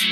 [0.00, 0.06] Hey,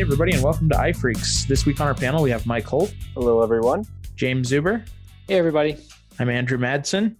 [0.00, 1.46] everybody, and welcome to iPhreaks.
[1.46, 3.84] This week on our panel, we have Mike Holt, Hello, everyone.
[4.16, 4.88] Jaim Zuber.
[5.28, 5.76] Hey, everybody.
[6.18, 7.16] I'm Andrew Madsen.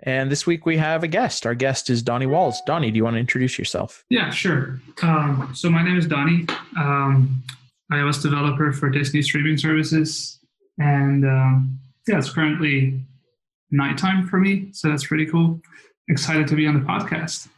[0.00, 1.44] And this week we have a guest.
[1.44, 2.56] Our guest is Donny Wals.
[2.64, 4.02] Donny, do you want to introduce yourself?
[4.08, 4.80] Yeah, sure.
[5.02, 6.46] Um, so my name is Donny,
[6.78, 7.42] um,
[7.92, 10.38] iOS developer for Disney streaming services,
[10.78, 13.00] and um, yeah, it's currently
[13.70, 15.60] nighttime for me, so that's pretty cool.
[16.08, 17.48] Excited to be on the podcast.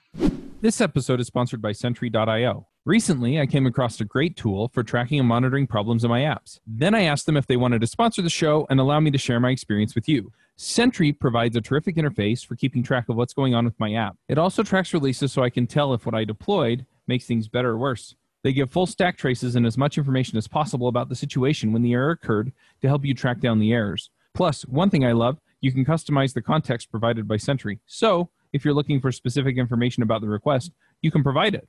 [0.61, 2.67] This episode is sponsored by Sentry.io.
[2.87, 6.61] Recently, I came across a great tool for tracking and monitoring problems in my apps.
[6.67, 9.19] Then I asked them if they wanted to sponsor the show and allow me to
[9.19, 10.31] share my experience with you.
[10.57, 14.17] Sentry provides a terrific interface for keeping track of what's going on with my app.
[14.29, 17.71] It also tracks releases so I can tell if what I deployed makes things better
[17.71, 18.15] or worse.
[18.45, 21.81] They give full stack traces and as much information as possible about the situation when
[21.81, 24.11] the error occurred to help you track down the errors.
[24.35, 27.81] Plus, one thing I love, you can customize the context provided by Sentry.
[27.87, 31.67] So, if you're looking for specific information about the request, you can provide it.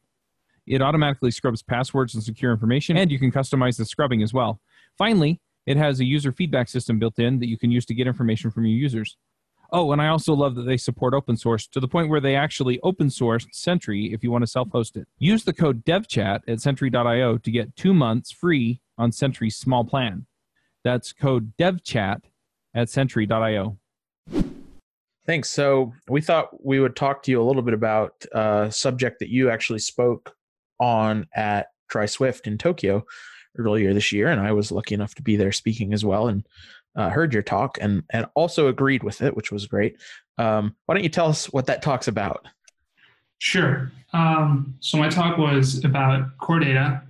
[0.67, 4.59] It automatically scrubs passwords and secure information, and you can customize the scrubbing as well.
[4.97, 8.05] Finally, it has a user feedback system built in that you can use to get
[8.05, 9.15] information from your users.
[9.77, 12.33] Oh, and I also love that they support open source to the point where they
[12.33, 15.05] actually open sourced Sentry if you want to self host it.
[15.19, 20.27] Use the code DevChat at Sentry.io to get two months free on Sentry's small plan.
[20.85, 22.21] That's code DevChat
[22.73, 23.77] at Sentry.io.
[25.25, 25.49] Thanks.
[25.49, 29.27] So we thought we would talk to you a little bit about a subject that
[29.27, 30.37] you actually spoke
[30.79, 33.03] on at Try Swift in Tokyo
[33.57, 36.47] earlier this year, and I was lucky enough to be there speaking as well, and
[36.95, 39.97] uh, heard your talk and and also agreed with it, which was great.
[40.37, 42.45] Um, why don't you tell us what that talk's about?
[43.39, 43.91] Sure.
[44.13, 47.01] Um, so my talk was about core data.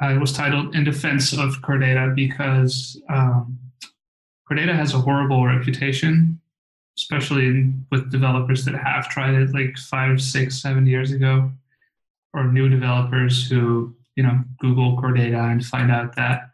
[0.00, 3.58] Uh, it was titled "In Defense of Core Data" because um,
[4.46, 6.40] core data has a horrible reputation,
[6.96, 11.50] especially with developers that have tried it like five, six, seven years ago,
[12.32, 16.50] or new developers who you know Google core data and find out that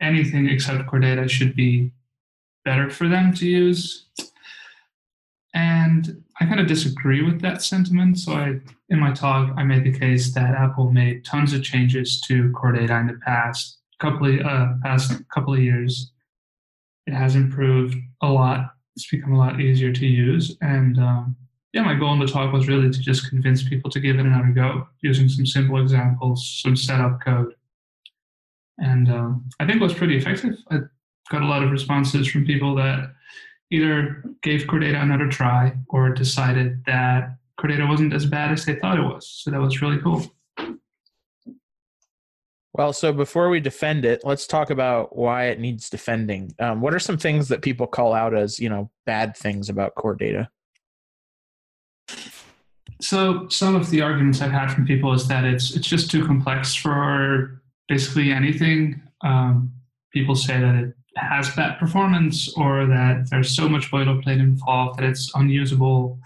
[0.00, 1.92] anything except core data should be
[2.64, 4.06] better for them to use.
[5.54, 8.18] And I kind of disagree with that sentiment.
[8.18, 8.60] So I,
[8.90, 12.72] in my talk, I made the case that Apple made tons of changes to core
[12.72, 16.12] data in the past couple of uh, past couple of years.
[17.06, 18.74] It has improved a lot.
[18.94, 20.56] It's become a lot easier to use.
[20.60, 21.36] And um,
[21.72, 24.26] yeah, my goal in the talk was really to just convince people to give it
[24.26, 27.54] another go using some simple examples, some setup code.
[28.78, 30.56] And um, I think it was pretty effective.
[30.70, 30.78] I
[31.30, 33.12] got a lot of responses from people that
[33.70, 38.64] either gave core data another try or decided that core data wasn't as bad as
[38.64, 39.28] they thought it was.
[39.28, 40.24] So that was really cool.
[42.72, 46.54] Well, so before we defend it, let's talk about why it needs defending.
[46.60, 49.96] Um, what are some things that people call out as you know bad things about
[49.96, 50.48] core data?
[53.00, 56.24] So some of the arguments I've had from people is that it's it's just too
[56.24, 59.02] complex for basically anything.
[59.24, 59.72] Um,
[60.12, 65.08] people say that it has bad performance or that there's so much boilerplate involved that
[65.08, 66.18] it's unusable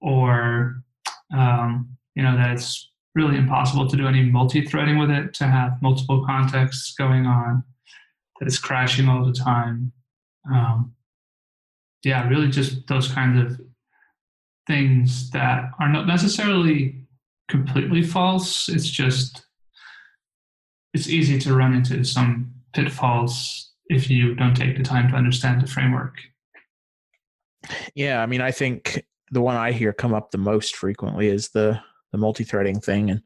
[0.00, 0.82] or
[1.32, 5.80] um, you know that it's really impossible to do any multi-threading with it to have
[5.82, 7.62] multiple contexts going on
[8.40, 9.92] that it's crashing all the time
[10.52, 10.92] um,
[12.04, 13.60] yeah really just those kinds of
[14.66, 17.04] things that are not necessarily
[17.48, 19.46] completely false it's just
[20.94, 25.60] it's easy to run into some pitfalls if you don't take the time to understand
[25.60, 26.16] the framework.
[27.94, 31.50] Yeah, I mean, I think the one I hear come up the most frequently is
[31.50, 33.22] the the multi-threading thing, and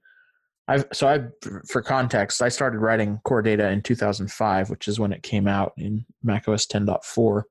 [0.68, 1.20] I've so I
[1.68, 5.72] for context, I started writing core data in 2005, which is when it came out
[5.76, 7.42] in macOS 10.4.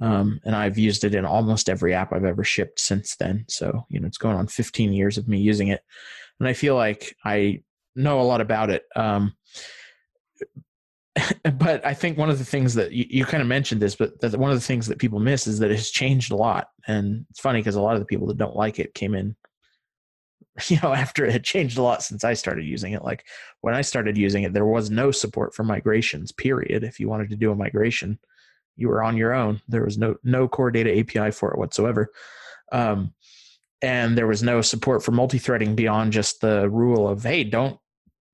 [0.00, 3.44] Um, and I've used it in almost every app I've ever shipped since then.
[3.48, 5.82] So, you know, it's going on 15 years of me using it.
[6.40, 7.62] And I feel like I
[7.94, 8.84] know a lot about it.
[8.96, 9.34] Um,
[11.58, 14.12] but I think one of the things that you, you kind of mentioned this, but
[14.36, 16.68] one of the things that people miss is that it has changed a lot.
[16.86, 19.36] And it's funny because a lot of the people that don't like it came in,
[20.68, 23.04] you know, after it had changed a lot since I started using it.
[23.04, 23.24] Like
[23.60, 26.84] when I started using it, there was no support for migrations, period.
[26.84, 28.18] If you wanted to do a migration,
[28.76, 29.60] you were on your own.
[29.68, 32.10] There was no no core data API for it whatsoever.
[32.70, 33.12] Um,
[33.82, 37.78] and there was no support for multi-threading beyond just the rule of hey don't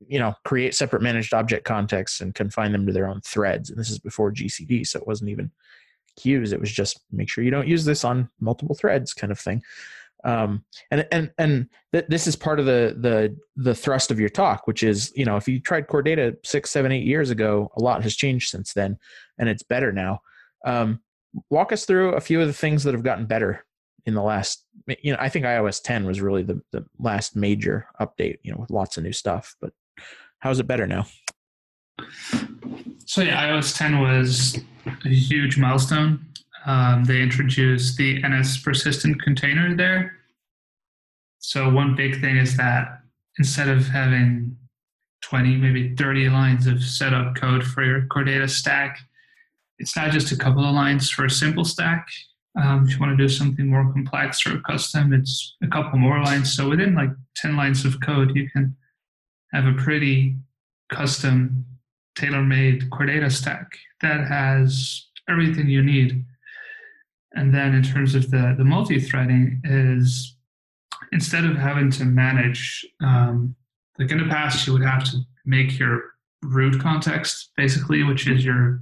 [0.06, 3.78] you know create separate managed object contexts and confine them to their own threads and
[3.78, 5.50] this is before gcd so it wasn't even
[6.16, 9.38] queues it was just make sure you don't use this on multiple threads kind of
[9.38, 9.62] thing
[10.24, 14.28] um, and and and th- this is part of the the the thrust of your
[14.28, 17.70] talk which is you know if you tried core data six seven eight years ago
[17.76, 18.98] a lot has changed since then
[19.38, 20.20] and it's better now
[20.64, 21.00] Um,
[21.50, 23.64] walk us through a few of the things that have gotten better
[24.06, 24.64] in the last.
[25.02, 28.38] You know, I think iOS 10 was really the the last major update.
[28.42, 29.54] You know, with lots of new stuff.
[29.60, 29.72] But
[30.38, 31.06] how's it better now?
[33.06, 34.58] So yeah, iOS 10 was
[35.04, 36.26] a huge milestone.
[36.66, 40.16] Um, they introduced the NS persistent container there.
[41.38, 43.00] So one big thing is that
[43.38, 44.56] instead of having
[45.22, 48.98] 20, maybe 30 lines of setup code for your core data stack,
[49.78, 52.06] it's not just a couple of lines for a simple stack.
[52.60, 56.22] Um, if you want to do something more complex or custom, it's a couple more
[56.22, 56.54] lines.
[56.54, 58.76] So within like 10 lines of code, you can
[59.52, 60.36] have a pretty
[60.92, 61.64] custom,
[62.16, 63.66] tailor-made core data stack
[64.00, 66.24] that has everything you need.
[67.34, 70.36] And then in terms of the, the multi-threading is
[71.12, 73.54] instead of having to manage, um,
[73.98, 76.02] like in the past, you would have to make your
[76.42, 78.80] root context basically, which is your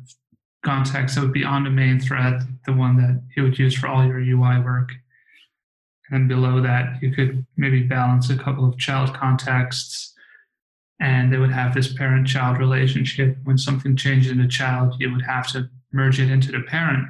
[0.64, 3.88] context that would be on the main thread, the one that you would use for
[3.88, 4.90] all your UI work.
[6.10, 10.14] And below that, you could maybe balance a couple of child contexts
[11.00, 13.37] and they would have this parent child relationship.
[13.44, 17.08] When something changed in the child, you would have to merge it into the parent,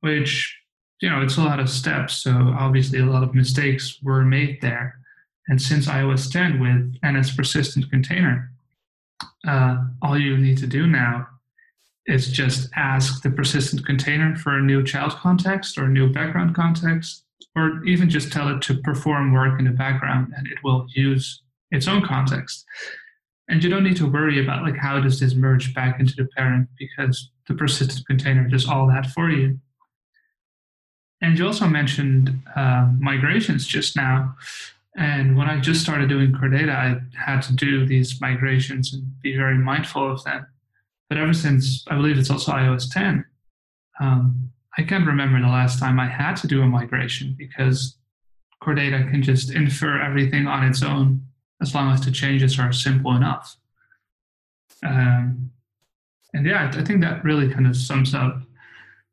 [0.00, 0.56] which,
[1.00, 2.14] you know, it's a lot of steps.
[2.14, 4.98] So obviously, a lot of mistakes were made there.
[5.48, 8.52] And since iOS 10 with NS persistent container,
[9.46, 11.26] uh, all you need to do now
[12.06, 16.54] is just ask the persistent container for a new child context or a new background
[16.54, 20.86] context, or even just tell it to perform work in the background and it will
[20.94, 22.64] use its own context.
[23.48, 26.28] And you don't need to worry about like how does this merge back into the
[26.36, 29.58] parent because the persistent container does all that for you.
[31.20, 34.36] And you also mentioned uh, migrations just now.
[34.96, 39.20] And when I just started doing core data, I had to do these migrations and
[39.20, 40.46] be very mindful of them.
[41.08, 43.24] But ever since I believe it's also iOS 10,
[44.00, 47.96] um, I can't remember the last time I had to do a migration because
[48.62, 51.26] core data can just infer everything on its own
[51.60, 53.56] as long as the changes are simple enough.
[54.84, 55.50] Um,
[56.32, 58.40] and yeah, I think that really kind of sums up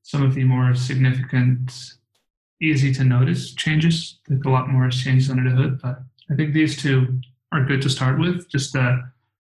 [0.03, 1.73] some of the more significant,
[2.61, 4.19] easy to notice changes.
[4.27, 5.99] There's a lot more changes under the hood, but
[6.31, 7.19] I think these two
[7.51, 8.49] are good to start with.
[8.49, 9.03] Just the,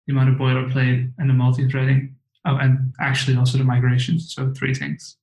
[0.06, 2.14] the amount of boilerplate and the multi-threading.
[2.44, 4.34] Oh, and actually also the migrations.
[4.34, 5.16] So three things.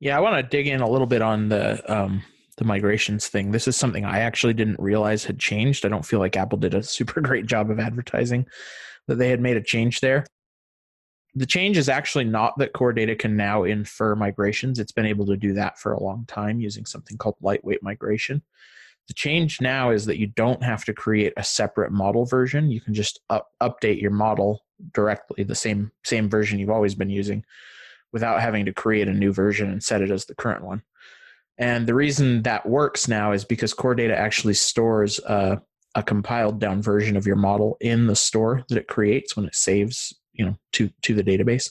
[0.00, 2.22] Yeah, I want to dig in a little bit on the um,
[2.54, 3.50] the migrations thing.
[3.50, 5.84] This is something I actually didn't realize had changed.
[5.84, 8.46] I don't feel like Apple did a super great job of advertising
[9.06, 10.24] that they had made a change there.
[11.36, 14.78] The change is actually not that core data can now infer migrations.
[14.78, 18.40] It's been able to do that for a long time using something called lightweight migration.
[19.08, 22.70] The change now is that you don't have to create a separate model version.
[22.70, 27.10] You can just up, update your model directly, the same same version you've always been
[27.10, 27.44] using,
[28.12, 30.82] without having to create a new version and set it as the current one.
[31.58, 35.60] And the reason that works now is because Core Data actually stores a,
[35.94, 39.54] a, compiled down version of your model in the store that it creates when it
[39.54, 41.70] saves, you know, to to the database.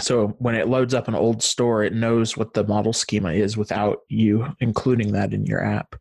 [0.00, 3.56] So when it loads up an old store, it knows what the model schema is
[3.56, 5.94] without you including that in your app.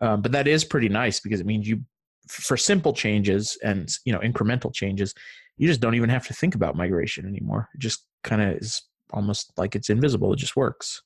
[0.00, 1.82] Um, but that is pretty nice because it means you,
[2.28, 5.14] for simple changes and you know incremental changes,
[5.56, 7.68] you just don't even have to think about migration anymore.
[7.74, 10.32] It just kind of is almost like it's invisible.
[10.32, 11.02] It just works.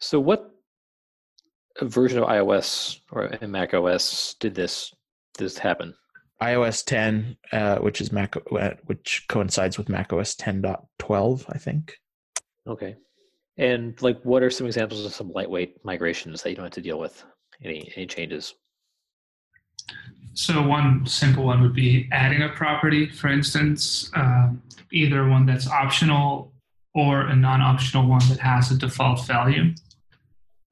[0.00, 0.50] So, what
[1.82, 4.92] version of iOS or Mac OS did this
[5.38, 5.94] this happen?
[6.42, 11.98] iOS 10, uh, which is Mac, uh, which coincides with Mac OS 10.12, I think.
[12.66, 12.96] Okay,
[13.58, 16.80] and like, what are some examples of some lightweight migrations that you don't have to
[16.80, 17.22] deal with?
[17.62, 18.54] Any any changes?
[20.32, 24.50] So one simple one would be adding a property, for instance, uh,
[24.92, 26.54] either one that's optional
[26.94, 29.74] or a non-optional one that has a default value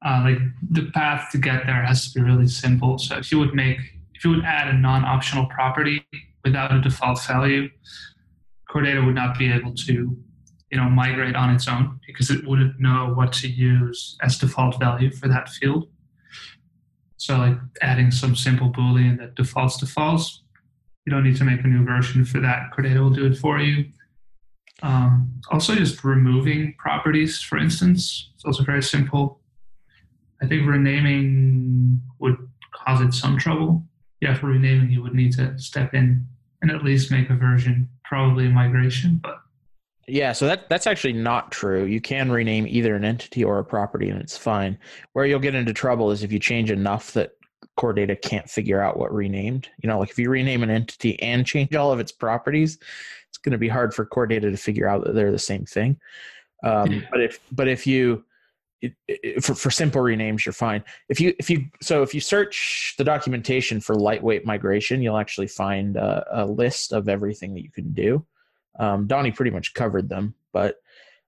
[0.05, 0.39] uh, like
[0.69, 2.97] the path to get there has to be really simple.
[2.97, 3.79] So if you would make,
[4.13, 6.05] if you would add a non-optional property
[6.43, 7.69] without a default value,
[8.69, 9.93] Core Data would not be able to,
[10.71, 14.79] you know, migrate on its own because it wouldn't know what to use as default
[14.79, 15.89] value for that field.
[17.17, 20.43] So like adding some simple boolean that defaults to false,
[21.05, 22.71] you don't need to make a new version for that.
[22.71, 23.85] Core Data will do it for you.
[24.81, 29.38] Um, also, just removing properties, for instance, it's also very simple.
[30.41, 32.37] I think renaming would
[32.73, 33.83] cause it some trouble.
[34.21, 36.25] Yeah, for renaming, you would need to step in
[36.61, 39.41] and at least make a version, probably a migration, but
[40.09, 41.85] yeah, so that that's actually not true.
[41.85, 44.77] You can rename either an entity or a property and it's fine.
[45.13, 47.31] Where you'll get into trouble is if you change enough that
[47.77, 49.69] core data can't figure out what renamed.
[49.81, 52.77] You know, like if you rename an entity and change all of its properties,
[53.29, 55.65] it's going to be hard for core data to figure out that they're the same
[55.65, 55.99] thing.
[56.63, 58.25] Um, but if but if you
[58.81, 60.83] it, it, for for simple renames, you're fine.
[61.09, 65.47] If you if you so if you search the documentation for lightweight migration, you'll actually
[65.47, 68.25] find a, a list of everything that you can do.
[68.79, 70.75] Um, Donny pretty much covered them, but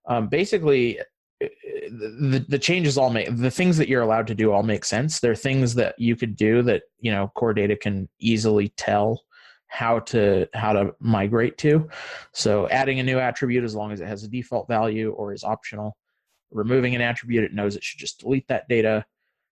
[0.07, 0.99] um, basically
[1.39, 5.19] the, the changes all make the things that you're allowed to do all make sense.
[5.19, 9.21] There are things that you could do that you know core data can easily tell
[9.67, 11.89] how to how to migrate to.
[12.33, 15.43] So adding a new attribute as long as it has a default value or is
[15.43, 15.97] optional.
[16.51, 19.05] Removing an attribute, it knows it should just delete that data.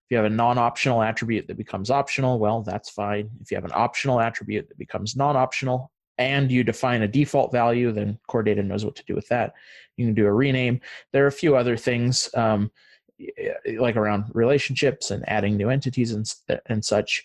[0.06, 3.30] If you have a non-optional attribute that becomes optional, well, that's fine.
[3.42, 7.94] If you have an optional attribute that becomes non-optional, and you define a default value,
[7.94, 9.54] then core data knows what to do with that.
[9.96, 10.82] You can do a rename.
[11.14, 12.70] There are a few other things um,
[13.78, 16.30] like around relationships and adding new entities and,
[16.66, 17.24] and such.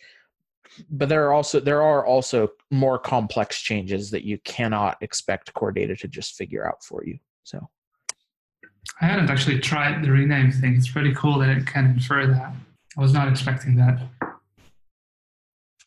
[0.90, 5.73] But there are also there are also more complex changes that you cannot expect core
[5.73, 7.19] data to just figure out for you.
[7.43, 7.69] So
[9.00, 10.76] I hadn't actually tried the rename thing.
[10.76, 12.55] It's pretty cool that it can infer that.
[12.97, 14.00] I was not expecting that.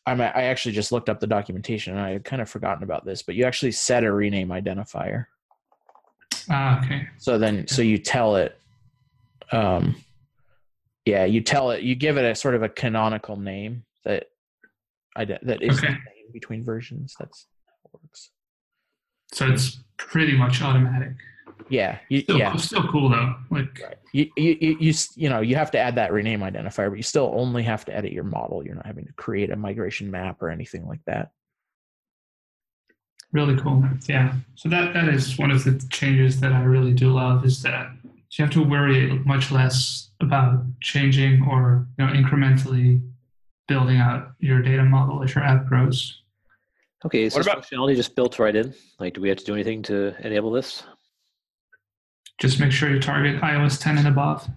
[0.06, 3.04] I'm, I actually just looked up the documentation and I had kind of forgotten about
[3.04, 5.26] this, but you actually set a rename identifier.
[6.50, 7.08] Ah, okay.
[7.18, 8.58] So then, so you tell it,
[9.52, 9.96] um,
[11.04, 14.30] yeah, you tell it, you give it a sort of a canonical name that,
[15.14, 15.96] I that is okay.
[16.32, 17.14] between versions.
[17.18, 18.30] That's how it works.
[19.32, 21.12] So it's pretty much automatic.
[21.68, 22.56] Yeah, you, still, yeah.
[22.56, 23.34] Still cool though.
[23.50, 23.98] Like right.
[24.12, 27.02] you, you, you, you, you know, you have to add that rename identifier, but you
[27.02, 28.64] still only have to edit your model.
[28.64, 31.30] You're not having to create a migration map or anything like that.
[33.32, 33.84] Really cool.
[34.06, 34.34] Yeah.
[34.54, 37.90] So that that is one of the changes that I really do love is that
[38.04, 43.02] you have to worry much less about changing or you know incrementally
[43.66, 46.22] building out your data model as your app grows.
[47.04, 48.74] Okay, is what this about, functionality just built right in?
[48.98, 50.82] Like, do we have to do anything to enable this?
[52.38, 54.48] Just make sure you target iOS 10 and above.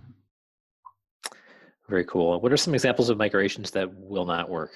[1.89, 2.39] Very cool.
[2.39, 4.71] What are some examples of migrations that will not work?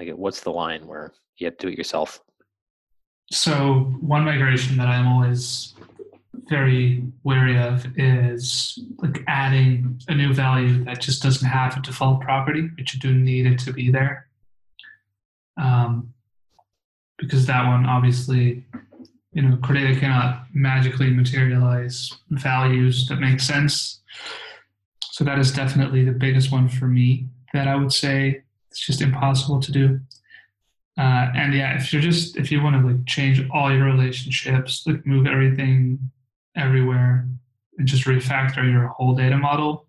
[0.00, 2.20] Like, what's the line where you have to do it yourself?
[3.30, 5.74] So, one migration that I'm always
[6.48, 12.20] very wary of is like adding a new value that just doesn't have a default
[12.20, 14.28] property, but you do need it to be there.
[15.56, 16.12] Um,
[17.18, 18.64] because that one obviously
[19.36, 24.00] you know, Core Data cannot magically materialize values that make sense.
[25.10, 29.02] So that is definitely the biggest one for me that I would say it's just
[29.02, 30.00] impossible to do.
[30.98, 34.86] Uh, and yeah, if you're just if you want to like change all your relationships,
[34.86, 35.98] like move everything
[36.56, 37.28] everywhere,
[37.76, 39.86] and just refactor your whole data model,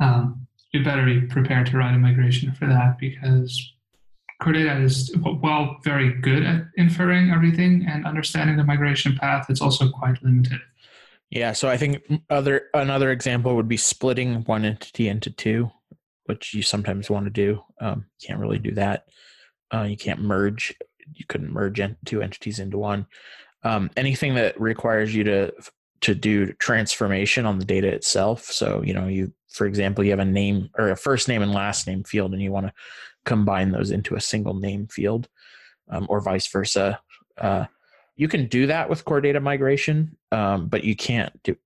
[0.00, 3.74] um, you better be prepared to write a migration for that because
[4.42, 9.60] Core Data is, while very good at inferring everything and understanding the migration path, it's
[9.60, 10.58] also quite limited.
[11.30, 15.70] Yeah, so I think other another example would be splitting one entity into two,
[16.24, 17.62] which you sometimes want to do.
[17.80, 19.06] Um, you can't really do that.
[19.72, 20.74] Uh, you can't merge.
[21.14, 23.06] You couldn't merge two entities into one.
[23.62, 25.52] Um, anything that requires you to
[26.02, 28.44] to do transformation on the data itself.
[28.44, 31.52] So you know, you for example, you have a name or a first name and
[31.52, 32.72] last name field, and you want to
[33.24, 35.28] combine those into a single name field
[35.88, 37.00] um, or vice versa.
[37.38, 37.66] Uh,
[38.16, 41.56] you can do that with core data migration, um, but you can't do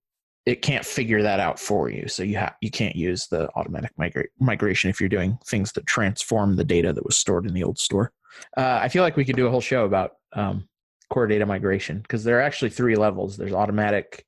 [0.47, 2.07] it can't figure that out for you.
[2.07, 5.85] So you have you can't use the automatic migra- migration if you're doing things that
[5.85, 8.13] transform the data that was stored in the old store.
[8.55, 10.69] Uh, I feel like we could do a whole show about um,
[11.09, 13.35] core data migration because there are actually three levels.
[13.35, 14.25] There's automatic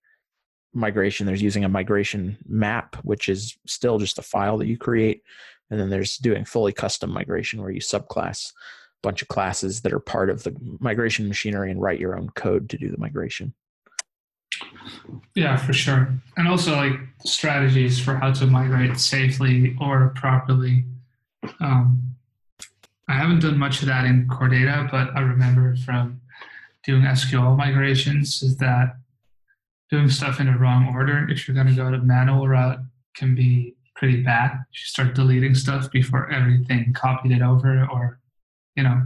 [0.74, 1.26] migration.
[1.26, 5.24] There's using a migration map, which is still just a file that you create.
[5.70, 9.94] And then there's doing fully custom migration where you subclass a bunch of classes that
[9.94, 13.54] are part of the migration machinery and write your own code to do the migration.
[15.36, 16.12] Yeah, for sure.
[16.38, 20.86] And also like strategies for how to migrate safely or properly.
[21.60, 22.16] Um,
[23.08, 26.22] I haven't done much of that in Core Data, but I remember from
[26.84, 28.98] doing SQL migrations is that
[29.90, 32.80] doing stuff in the wrong order, if you're going to go to manual route,
[33.16, 34.52] can be pretty bad.
[34.54, 38.20] You start deleting stuff before everything copied it over, or
[38.76, 39.02] you know,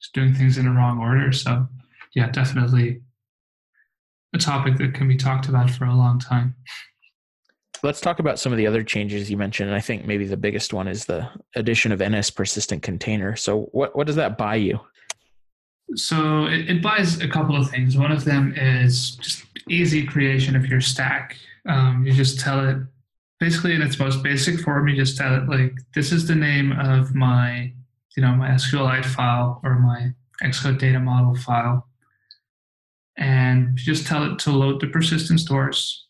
[0.00, 1.30] just doing things in the wrong order.
[1.30, 1.68] So,
[2.14, 3.02] yeah, definitely
[4.34, 6.54] a topic that can be talked about for a long time.
[7.82, 9.68] Let's talk about some of the other changes you mentioned.
[9.68, 13.36] And I think maybe the biggest one is the addition of NS persistent container.
[13.36, 14.80] So, what what does that buy you?
[15.94, 17.96] So it, it buys a couple of things.
[17.96, 21.36] One of them is just easy creation of your stack.
[21.66, 22.78] Um, you just tell it
[23.40, 26.72] basically in its most basic form, you just tell it like, this is the name
[26.72, 27.72] of my,
[28.16, 31.86] you know, my SQLite file or my Xcode data model file.
[33.16, 36.06] and just tell it to load the persistent stores.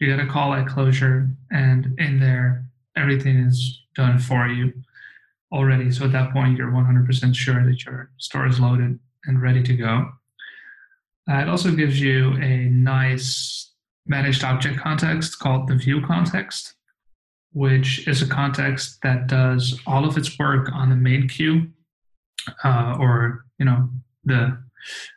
[0.00, 4.72] You get a call at closure, and in there, everything is done for you
[5.52, 5.90] already.
[5.90, 9.76] So at that point, you're 100% sure that your store is loaded and ready to
[9.76, 10.10] go.
[11.30, 13.72] Uh, it also gives you a nice
[14.06, 16.74] managed object context called the view context,
[17.52, 21.68] which is a context that does all of its work on the main queue
[22.64, 23.88] uh, or you know
[24.24, 24.58] the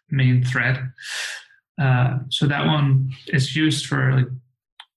[0.10, 0.91] main thread.
[1.81, 4.27] Uh, so that one is used for like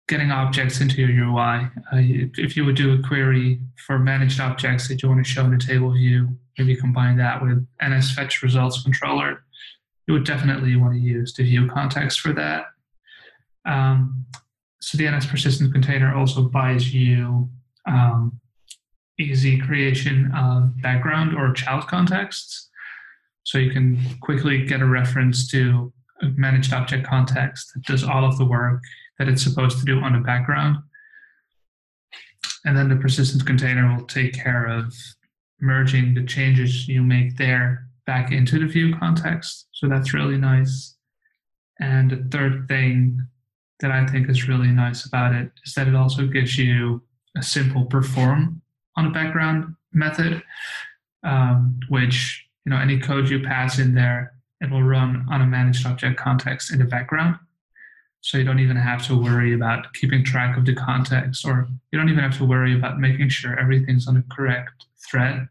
[0.07, 1.67] getting objects into your UI.
[1.93, 5.45] Uh, if you would do a query for managed objects that you want to show
[5.45, 9.43] in a table view, maybe combine that with NS fetch results controller
[10.11, 12.65] you would definitely want to use the view context for that.
[13.65, 14.25] Um,
[14.81, 17.49] so the NS persistent container also buys you
[17.87, 18.39] um,
[19.19, 22.69] easy creation of background or child contexts.
[23.43, 28.25] So you can quickly get a reference to a managed object context that does all
[28.25, 28.81] of the work
[29.17, 30.77] that it's supposed to do on the background.
[32.65, 34.93] And then the persistent container will take care of
[35.59, 39.67] merging the changes you make there back into the view context.
[39.73, 40.95] So that's really nice.
[41.79, 43.27] And the third thing
[43.81, 47.01] that I think is really nice about it is that it also gives you
[47.37, 48.61] a simple perform
[48.95, 50.41] on a background method,
[51.23, 55.47] um, which you know any code you pass in there, it will run on a
[55.47, 57.35] managed object context in the background.
[58.21, 61.97] So you don't even have to worry about keeping track of the context, or you
[61.97, 65.47] don't even have to worry about making sure everything's on the correct thread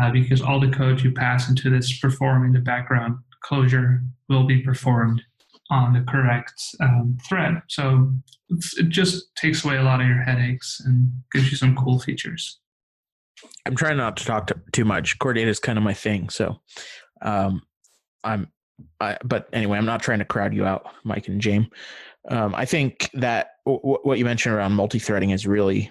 [0.00, 4.44] uh, because all the code you pass into this perform in the background closure will
[4.44, 5.22] be performed
[5.70, 7.62] on the correct um, thread.
[7.68, 8.12] So
[8.50, 12.60] it just takes away a lot of your headaches and gives you some cool features.
[13.66, 15.18] I'm trying not to talk to, too much.
[15.18, 16.60] Core data is kind of my thing, so
[17.22, 17.62] um,
[18.24, 18.48] I'm.
[19.00, 21.70] I, but anyway, I'm not trying to crowd you out, Mike and Jaim.
[22.28, 25.90] Um, I think that w- what you mentioned around multi-threading is really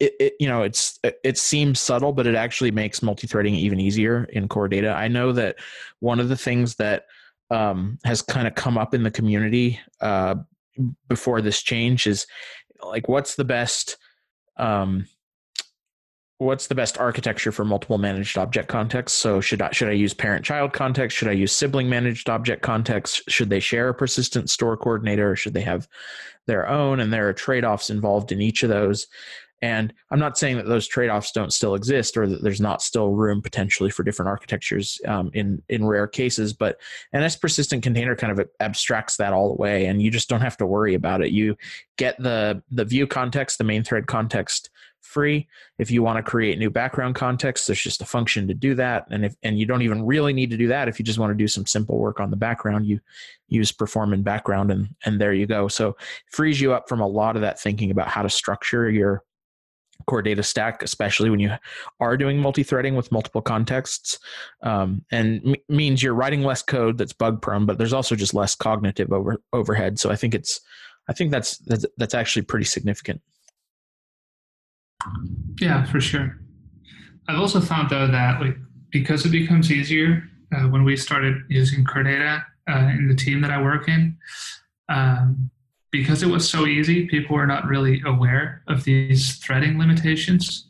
[0.00, 4.24] it, it, you know it's it seems subtle but it actually makes multi-threading even easier
[4.32, 5.56] in core data i know that
[6.00, 7.04] one of the things that
[7.50, 10.36] um, has kind of come up in the community uh,
[11.08, 12.26] before this change is
[12.82, 13.96] like what's the best
[14.56, 15.06] um,
[16.38, 19.18] what's the best architecture for multiple managed object contexts?
[19.18, 21.16] So should i should i use parent child context?
[21.16, 25.36] Should i use sibling managed object context should they share a persistent store coordinator or
[25.36, 25.86] should they have
[26.46, 29.06] their own and there are trade-offs involved in each of those
[29.62, 32.80] and I'm not saying that those trade offs don't still exist or that there's not
[32.80, 36.80] still room potentially for different architectures um, in, in rare cases, but
[37.14, 40.66] NS persistent container kind of abstracts that all away and you just don't have to
[40.66, 41.30] worry about it.
[41.30, 41.56] You
[41.98, 44.70] get the, the view context, the main thread context
[45.00, 45.48] free.
[45.78, 49.06] If you want to create new background context, there's just a function to do that.
[49.10, 51.30] And if and you don't even really need to do that if you just want
[51.30, 53.00] to do some simple work on the background, you
[53.48, 55.68] use perform in background and and there you go.
[55.68, 55.96] So
[56.30, 59.24] frees you up from a lot of that thinking about how to structure your
[60.10, 61.52] core data stack, especially when you
[62.00, 64.18] are doing multi-threading with multiple contexts,
[64.62, 68.34] um, and m- means you're writing less code that's bug prone, but there's also just
[68.34, 70.00] less cognitive over overhead.
[70.00, 70.60] So I think it's,
[71.08, 73.22] I think that's that's, that's actually pretty significant.
[75.60, 76.40] Yeah, for sure.
[77.28, 78.56] I've also found though that like
[78.90, 83.40] because it becomes easier uh, when we started using core data uh, in the team
[83.42, 84.18] that I work in.
[84.88, 85.50] Um,
[85.90, 90.68] because it was so easy, people were not really aware of these threading limitations.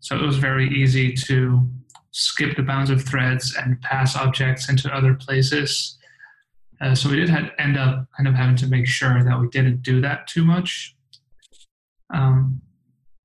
[0.00, 1.68] So it was very easy to
[2.12, 5.98] skip the bounds of threads and pass objects into other places.
[6.80, 9.48] Uh, so we did have, end up kind of having to make sure that we
[9.48, 10.96] didn't do that too much.
[12.12, 12.60] Um,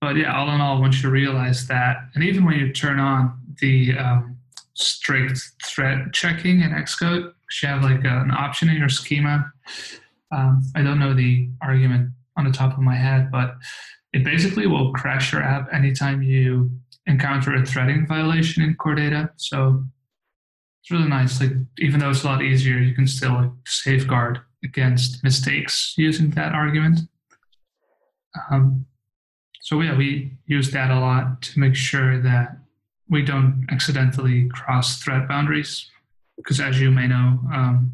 [0.02, 3.40] but yeah, all in all, once you realize that, and even when you turn on
[3.62, 4.38] the um,
[4.74, 7.32] strict thread checking in Xcode,
[7.62, 9.52] you have like a, an option in your schema
[10.32, 13.56] um, I don't know the argument on the top of my head, but
[14.14, 16.72] it basically will crash your app anytime you
[17.06, 19.30] encounter a threading violation in core data.
[19.38, 19.84] So
[20.82, 21.40] it's really nice.
[21.40, 26.54] Like even though it's a lot easier, you can still safeguard against mistakes using that
[26.54, 27.02] argument.
[28.50, 28.86] Um,
[29.62, 32.58] so yeah, we use that a lot to make sure that
[33.10, 35.90] we don't accidentally cross thread boundaries.
[36.38, 37.94] Because as you may know, um,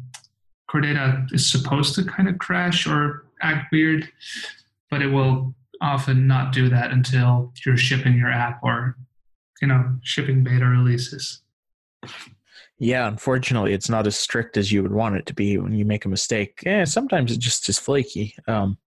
[0.72, 4.08] core data is supposed to kind of crash or act weird,
[4.90, 8.96] but it will often not do that until you're shipping your app or
[9.60, 11.42] you know shipping beta releases.
[12.78, 15.84] Yeah, unfortunately, it's not as strict as you would want it to be when you
[15.84, 16.60] make a mistake.
[16.64, 18.34] Yeah, sometimes it just is flaky.
[18.48, 18.78] Um,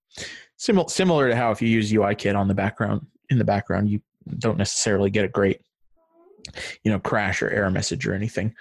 [0.58, 4.02] similar similar to how if you use UIKit on the background in the background, you
[4.40, 5.62] don't necessarily get a great,
[6.84, 8.56] you know, crash or error message or anything.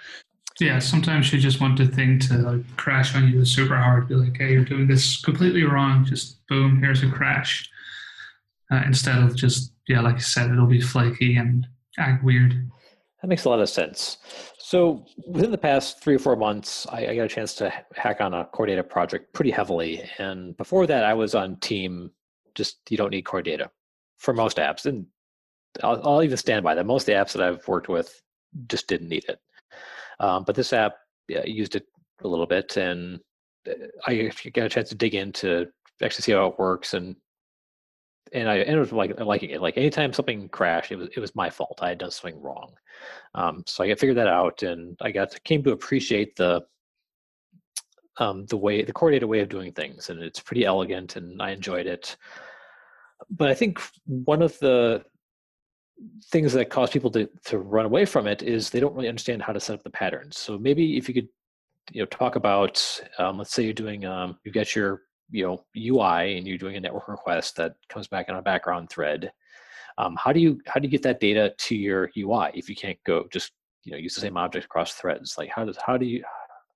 [0.59, 4.07] Yeah, sometimes you just want the thing to like crash on you super hard.
[4.07, 6.05] Be like, hey, you're doing this completely wrong.
[6.05, 7.69] Just boom, here's a crash.
[8.71, 11.67] Uh, instead of just yeah, like you said, it'll be flaky and
[11.99, 12.53] act weird.
[13.21, 14.17] That makes a lot of sense.
[14.57, 18.21] So within the past three or four months, I, I got a chance to hack
[18.21, 20.09] on a core data project pretty heavily.
[20.17, 22.11] And before that, I was on team.
[22.55, 23.69] Just you don't need core data
[24.17, 25.05] for most apps, and
[25.83, 26.85] I'll, I'll even stand by that.
[26.85, 28.21] Most of the apps that I've worked with
[28.67, 29.39] just didn't need it.
[30.19, 30.95] Um, but this app
[31.27, 31.85] yeah, used it
[32.23, 33.19] a little bit, and
[33.67, 33.73] uh,
[34.05, 35.67] I got a chance to dig in to
[36.03, 37.15] actually see how it works, and
[38.33, 39.61] and I ended up like liking it.
[39.61, 41.79] Like anytime something crashed, it was it was my fault.
[41.81, 42.73] I had done something wrong.
[43.33, 46.61] Um, so I figured that out, and I got to, came to appreciate the
[48.17, 51.51] um, the way the coordinated way of doing things, and it's pretty elegant, and I
[51.51, 52.15] enjoyed it.
[53.29, 55.03] But I think one of the
[56.25, 59.41] things that cause people to, to run away from it is they don't really understand
[59.41, 60.37] how to set up the patterns.
[60.37, 61.29] So maybe if you could,
[61.91, 65.65] you know, talk about, um, let's say you're doing, um, you've got your, you know,
[65.77, 69.31] UI and you're doing a network request that comes back on a background thread.
[69.97, 72.75] Um, how do you how do you get that data to your UI if you
[72.75, 73.53] can't go just
[73.83, 75.37] you know use the same object across threads?
[75.37, 76.23] Like how does how do you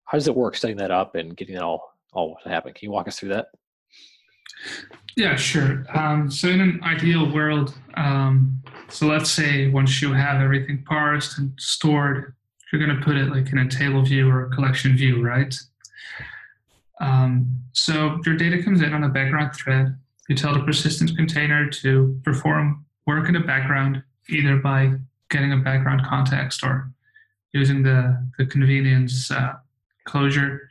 [0.05, 2.73] how does it work setting that up and getting that all all to happen?
[2.73, 3.47] Can you walk us through that?
[5.15, 5.85] Yeah, sure.
[5.93, 11.37] Um, so in an ideal world, um, so let's say once you have everything parsed
[11.37, 12.35] and stored,
[12.71, 15.53] you're going to put it like in a table view or a collection view, right?
[17.01, 19.97] Um, so your data comes in on a background thread.
[20.27, 24.93] You tell the persistent container to perform work in the background, either by
[25.29, 26.91] getting a background context or
[27.51, 29.53] using the, the convenience uh,
[30.05, 30.69] closure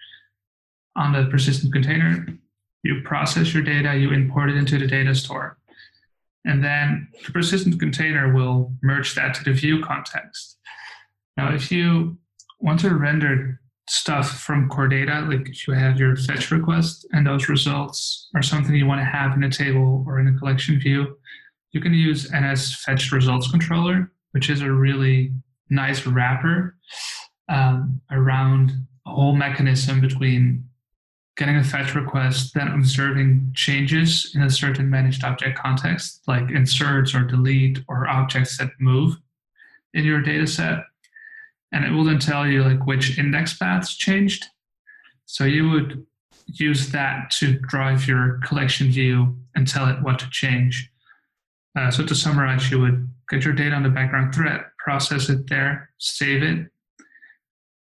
[0.97, 2.27] on the persistent container
[2.83, 5.59] you process your data, you import it into the data store.
[6.45, 10.57] And then the persistent container will merge that to the view context.
[11.37, 12.19] Now, if you
[12.61, 17.27] want to render stuff from core data, like if you have your fetch request and
[17.27, 20.79] those results are something you want to have in a table or in a collection
[20.79, 21.17] view,
[21.73, 25.33] you can use NS Fetch Results Controller, which is a really
[25.71, 26.77] nice wrapper
[27.49, 28.73] um, around
[29.07, 30.68] a whole mechanism between
[31.39, 37.15] getting a fetch request, then observing changes in a certain managed object context, like inserts
[37.15, 39.17] or delete or objects that move
[39.95, 40.81] in your data set.
[41.71, 44.47] And it will then tell you like which index paths changed.
[45.27, 46.05] So you would
[46.47, 50.91] use that to drive your collection view and tell it what to change.
[51.79, 55.49] Uh, so to summarize, you would get your data on the background thread, process it
[55.49, 56.67] there, save it,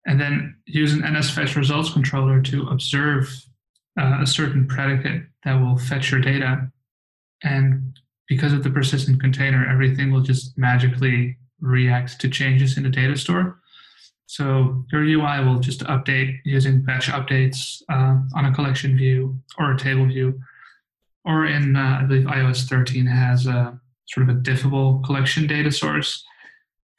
[0.05, 3.29] and then use an NSFetch results controller to observe
[3.99, 6.69] uh, a certain predicate that will fetch your data.
[7.43, 12.89] And because of the persistent container, everything will just magically react to changes in the
[12.89, 13.59] data store.
[14.25, 19.73] So your UI will just update using batch updates uh, on a collection view or
[19.73, 20.39] a table view.
[21.25, 25.71] Or in, uh, I believe iOS 13 has a sort of a diffable collection data
[25.71, 26.23] source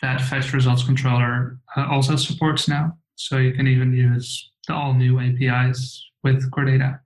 [0.03, 2.97] that fetch results controller uh, also supports now.
[3.17, 7.01] So you can even use the all new APIs with core data.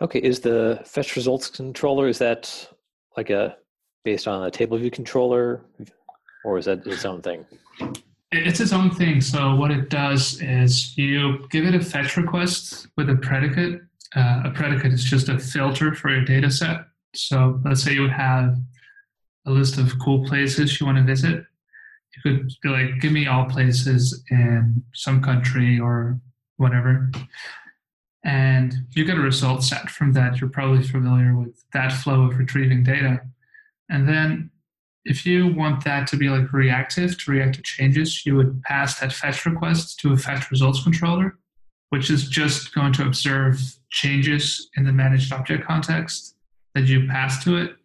[0.00, 2.68] Okay, is the fetch results controller is that
[3.16, 3.56] like a
[4.04, 5.62] based on a table view controller,
[6.44, 7.46] or is that its own thing?
[8.32, 9.20] It's its own thing.
[9.20, 13.80] So what it does is you give it a fetch request with a predicate.
[14.16, 16.80] Uh, a predicate is just a filter for your data set.
[17.14, 18.56] So let's say you have
[19.46, 21.44] a list of cool places you want to visit
[22.14, 26.20] you could be like, give me all places in some country or
[26.56, 27.10] whatever.
[28.24, 30.40] And you get a result set from that.
[30.40, 33.20] You're probably familiar with that flow of retrieving data.
[33.90, 34.50] And then
[35.04, 39.00] if you want that to be like reactive to react to changes, you would pass
[39.00, 41.38] that fetch request to a fetch results controller,
[41.90, 46.36] which is just going to observe changes in the managed object context
[46.74, 47.76] that you pass to it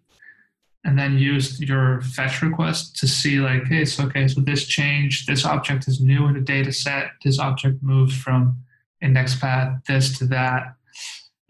[0.83, 5.25] and then use your fetch request to see like, hey, so okay, so this change,
[5.25, 8.57] this object is new in the data set, this object moved from
[9.01, 10.75] index path this to that.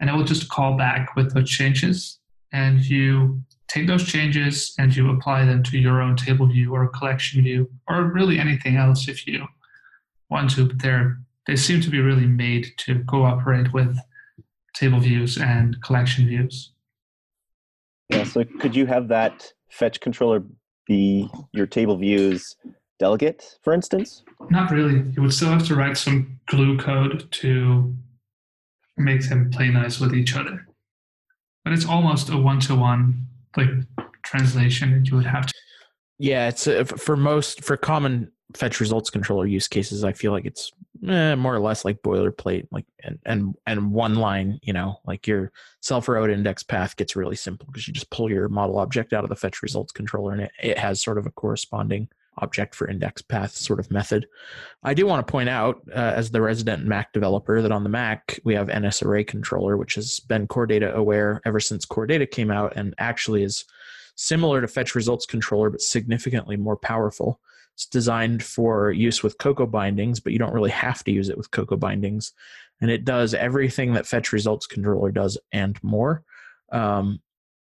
[0.00, 2.18] And it will just call back with those changes.
[2.52, 6.88] And you take those changes and you apply them to your own table view or
[6.88, 9.46] collection view, or really anything else if you
[10.30, 13.98] want to, but they're they seem to be really made to cooperate with
[14.74, 16.72] table views and collection views.
[18.08, 20.44] Yeah, so could you have that fetch controller
[20.86, 22.56] be your table views
[22.98, 24.24] delegate, for instance?
[24.50, 25.02] Not really.
[25.10, 27.94] You would still have to write some glue code to
[28.96, 30.66] make them play nice with each other.
[31.64, 33.68] But it's almost a one-to-one like
[34.22, 35.54] translation that you would have to.
[36.18, 40.04] Yeah, it's uh, a, for most for common fetch results controller use cases.
[40.04, 40.72] I feel like it's
[41.06, 44.58] eh, more or less like boilerplate, like and and and one line.
[44.62, 48.30] You know, like your self route index path gets really simple because you just pull
[48.30, 51.26] your model object out of the fetch results controller, and it, it has sort of
[51.26, 52.08] a corresponding
[52.40, 54.26] object for index path sort of method.
[54.82, 57.88] I do want to point out, uh, as the resident Mac developer, that on the
[57.88, 62.06] Mac we have NS Array controller, which has been core data aware ever since core
[62.06, 63.64] data came out, and actually is
[64.20, 67.40] similar to fetch results controller but significantly more powerful.
[67.74, 71.38] It's designed for use with Cocoa bindings, but you don't really have to use it
[71.38, 72.32] with Cocoa bindings,
[72.80, 76.24] and it does everything that fetch results controller does and more.
[76.72, 77.20] Um,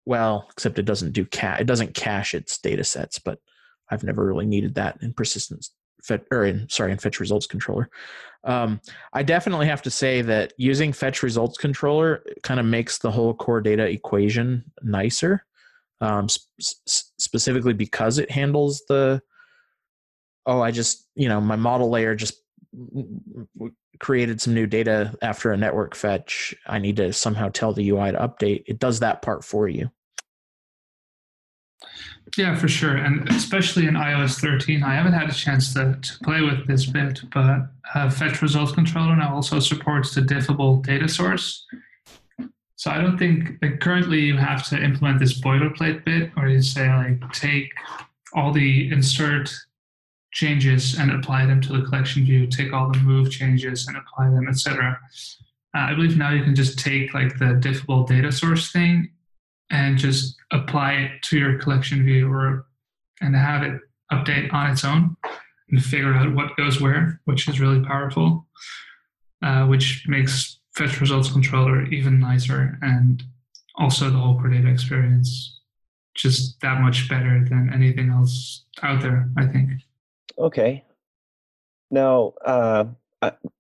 [0.05, 3.39] well, except it doesn't do ca- it doesn't cache its data sets, but
[3.89, 7.89] I've never really needed that in persistence fet, or in sorry in fetch results controller.
[8.45, 8.79] Um,
[9.12, 13.33] I definitely have to say that using fetch results controller kind of makes the whole
[13.33, 15.45] core data equation nicer,
[16.01, 16.86] um, sp-
[17.19, 19.21] specifically because it handles the
[20.45, 22.36] oh I just you know my model layer just
[23.99, 26.53] created some new data after a network fetch.
[26.67, 28.63] I need to somehow tell the UI to update.
[28.67, 29.89] It does that part for you.
[32.36, 32.95] Yeah, for sure.
[32.95, 36.86] And especially in iOS 13, I haven't had a chance to, to play with this
[36.86, 41.65] bit, but uh, Fetch Results Controller now also supports the diffable data source.
[42.78, 46.62] So I don't think like, currently you have to implement this boilerplate bit or you
[46.62, 47.72] say like take
[48.34, 49.52] all the insert
[50.32, 54.30] changes and apply them to the collection view, take all the move changes and apply
[54.30, 55.00] them, etc.
[55.76, 59.10] Uh, I believe now you can just take like the diffable data source thing
[59.72, 62.68] and just apply it to your collection view or
[63.22, 65.18] and have it update on its own
[65.72, 68.46] and figure out what goes where, which is really powerful,
[69.42, 73.24] uh, which makes fetch results controller even nicer and
[73.76, 75.60] also the whole core data experience
[76.16, 79.70] just that much better than anything else out there, I think.
[80.38, 80.84] Okay.
[81.92, 82.86] Now, uh,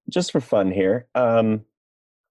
[0.09, 1.61] just for fun here, um,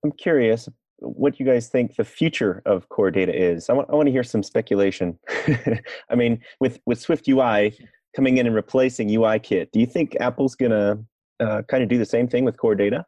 [0.04, 0.68] I'm curious
[0.98, 3.70] what you guys think the future of core data is.
[3.70, 5.18] I want, I want to hear some speculation.
[6.10, 7.76] I mean, with, with Swift UI
[8.14, 10.98] coming in and replacing UI Kit, do you think Apple's going to
[11.38, 13.04] uh, kind of do the same thing with core data?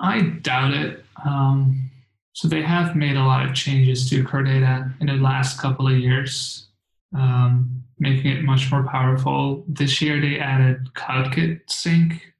[0.00, 1.04] I doubt it.
[1.24, 1.90] Um,
[2.32, 5.88] so they have made a lot of changes to core data in the last couple
[5.88, 6.68] of years,
[7.16, 9.64] um, making it much more powerful.
[9.66, 12.32] This year they added CloudKit sync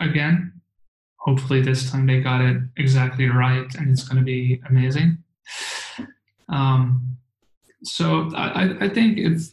[0.00, 0.62] again,
[1.22, 5.16] hopefully this time they got it exactly right and it's going to be amazing
[6.48, 7.16] um,
[7.84, 9.52] so I, I think it's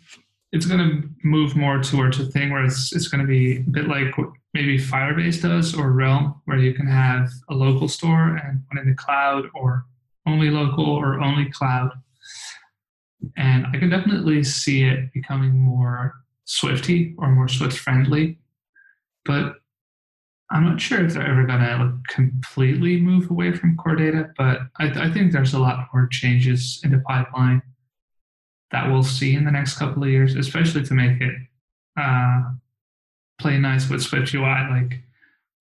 [0.52, 3.70] it's going to move more towards a thing where it's, it's going to be a
[3.70, 4.16] bit like
[4.60, 8.90] maybe Firebase does or Realm, where you can have a local store and one in
[8.90, 9.86] the cloud or
[10.28, 11.92] only local or only cloud.
[13.38, 18.38] And I can definitely see it becoming more Swifty or more Swift friendly.
[19.24, 19.54] But
[20.52, 24.32] I'm not sure if they're ever going to like completely move away from core data,
[24.38, 27.62] but I, I, think there's a lot more changes in the pipeline
[28.72, 31.36] that we'll see in the next couple of years, especially to make it
[31.96, 32.42] uh,
[33.40, 35.00] play nice with Swift UI, like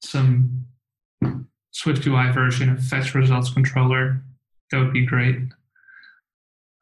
[0.03, 0.67] some
[1.71, 4.23] Swift UI version of Fetch Results Controller.
[4.71, 5.39] That would be great.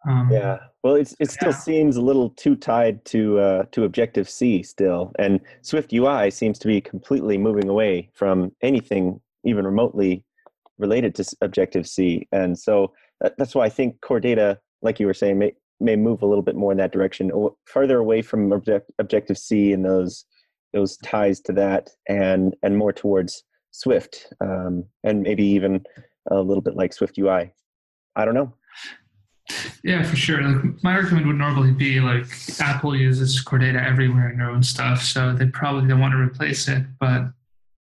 [0.08, 1.56] Um, yeah, well, it's, it still yeah.
[1.56, 6.58] seems a little too tied to uh, to Objective C still, and Swift UI seems
[6.60, 10.24] to be completely moving away from anything even remotely
[10.78, 15.06] related to Objective C, and so that, that's why I think Core Data, like you
[15.06, 18.22] were saying, may may move a little bit more in that direction, or further away
[18.22, 20.24] from Object, Objective C and those
[20.72, 25.84] those ties to that, and and more towards Swift, um, and maybe even
[26.30, 27.52] a little bit like Swift UI.
[28.14, 28.54] I don't know.
[29.84, 30.42] Yeah, for sure.
[30.42, 32.26] Like my argument would normally be like
[32.58, 36.18] Apple uses Core Data everywhere in their own stuff, so they probably don't want to
[36.18, 36.84] replace it.
[36.98, 37.26] But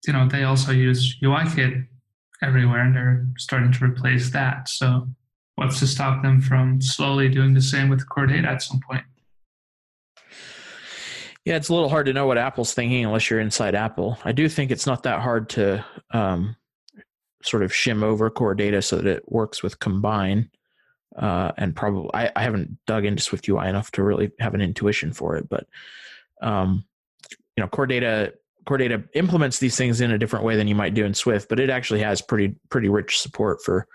[0.07, 1.87] you know, they also use UIKit
[2.43, 4.69] everywhere, and they're starting to replace that.
[4.69, 5.09] So
[5.55, 9.05] what's to stop them from slowly doing the same with Core Data at some point?
[11.45, 14.17] Yeah, it's a little hard to know what Apple's thinking unless you're inside Apple.
[14.25, 16.57] I do think it's not that hard to um,
[17.43, 20.51] sort of shim over core data so that it works with combine
[21.17, 24.61] uh, and probably I, I, haven't dug into Swift UI enough to really have an
[24.61, 25.67] intuition for it, but
[26.41, 26.85] um,
[27.57, 28.33] you know, Core Data
[28.65, 31.49] Core Data implements these things in a different way than you might do in Swift,
[31.49, 33.87] but it actually has pretty pretty rich support for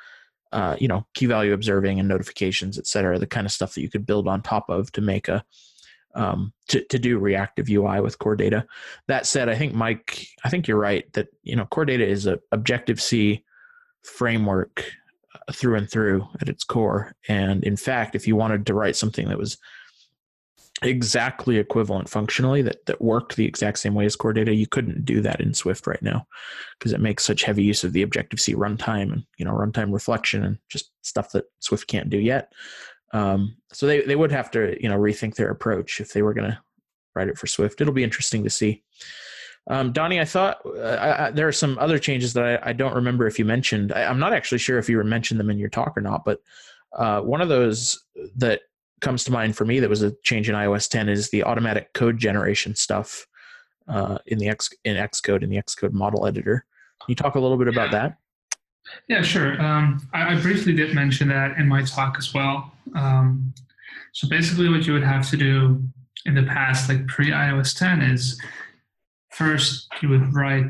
[0.52, 3.82] uh, you know key value observing and notifications, et cetera, the kind of stuff that
[3.82, 5.44] you could build on top of to make a
[6.17, 8.65] um, to to do reactive UI with Core Data.
[9.08, 12.25] That said, I think Mike, I think you're right that you know Core Data is
[12.25, 13.43] a Objective C
[14.03, 14.84] framework
[15.53, 17.13] through and through at its core.
[17.30, 19.58] And in fact, if you wanted to write something that was
[20.84, 25.03] exactly equivalent functionally that that worked the exact same way as core data you couldn't
[25.03, 26.23] do that in swift right now
[26.77, 29.91] because it makes such heavy use of the objective c runtime and you know runtime
[29.91, 32.53] reflection and just stuff that swift can't do yet
[33.13, 36.34] um, so they, they would have to you know rethink their approach if they were
[36.34, 36.60] going to
[37.15, 38.84] write it for swift it'll be interesting to see
[39.70, 42.74] um, Donny, I thought uh, I, I, there are some other changes that I, I
[42.74, 43.91] don't remember if you mentioned.
[43.91, 46.39] I, am not actually sure if you mentioned them in your talk or not, but
[46.96, 48.02] uh, one of those
[48.38, 48.62] that
[49.02, 51.93] comes to mind for me that was a change in iOS 10 is the automatic
[51.93, 53.28] code generation stuff
[53.88, 56.65] uh, in the X in Xcode in the Xcode model editor.
[57.02, 58.17] Can you talk a little bit about that?
[59.08, 59.62] Yeah, sure.
[59.62, 62.71] Um, I, I, briefly did mention that in my talk as well.
[62.95, 63.54] Um,
[64.13, 65.82] so basically, what you would have to do
[66.26, 68.39] in the past, like pre iOS 10, is
[69.32, 70.65] first you would write,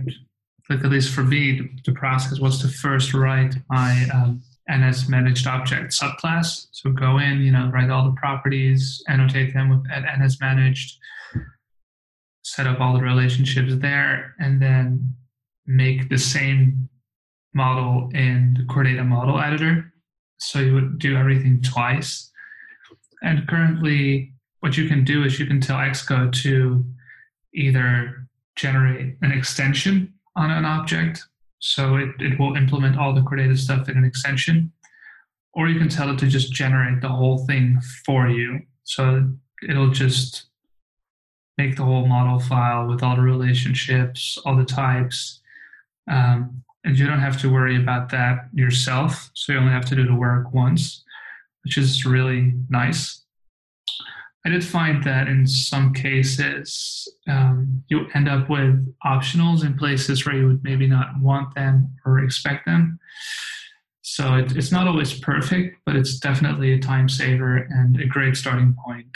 [0.69, 5.47] like at least for me, the process was to first write my um, NS managed
[5.47, 6.67] object subclass.
[6.71, 10.97] So go in, you know, write all the properties, annotate them with NS managed,
[12.43, 15.15] set up all the relationships there, and then
[15.65, 16.89] make the same
[17.53, 19.93] model in the Core Data model editor.
[20.39, 22.31] So you would do everything twice.
[23.23, 26.85] And currently, what you can do is you can tell Xcode to
[27.53, 31.23] either generate an extension on an object
[31.59, 34.71] so it, it will implement all the Core Data stuff in an extension.
[35.53, 38.61] Or you can tell it to just generate the whole thing for you.
[38.83, 39.27] So
[39.67, 40.45] it'll just
[41.57, 45.41] make the whole model file with all the relationships, all the types.
[46.09, 49.29] Um, and you don't have to worry about that yourself.
[49.33, 51.03] So you only have to do the work once,
[51.65, 53.25] which is really nice.
[54.45, 60.25] I did find that in some cases um, you end up with optionals in places
[60.25, 62.97] where you would maybe not want them or expect them.
[64.01, 68.37] So it, it's not always perfect, but it's definitely a time saver and a great
[68.37, 69.09] starting point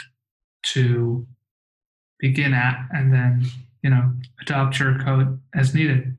[0.74, 1.26] to
[2.20, 3.46] begin at, and then
[3.82, 6.18] you know adopt your code as needed.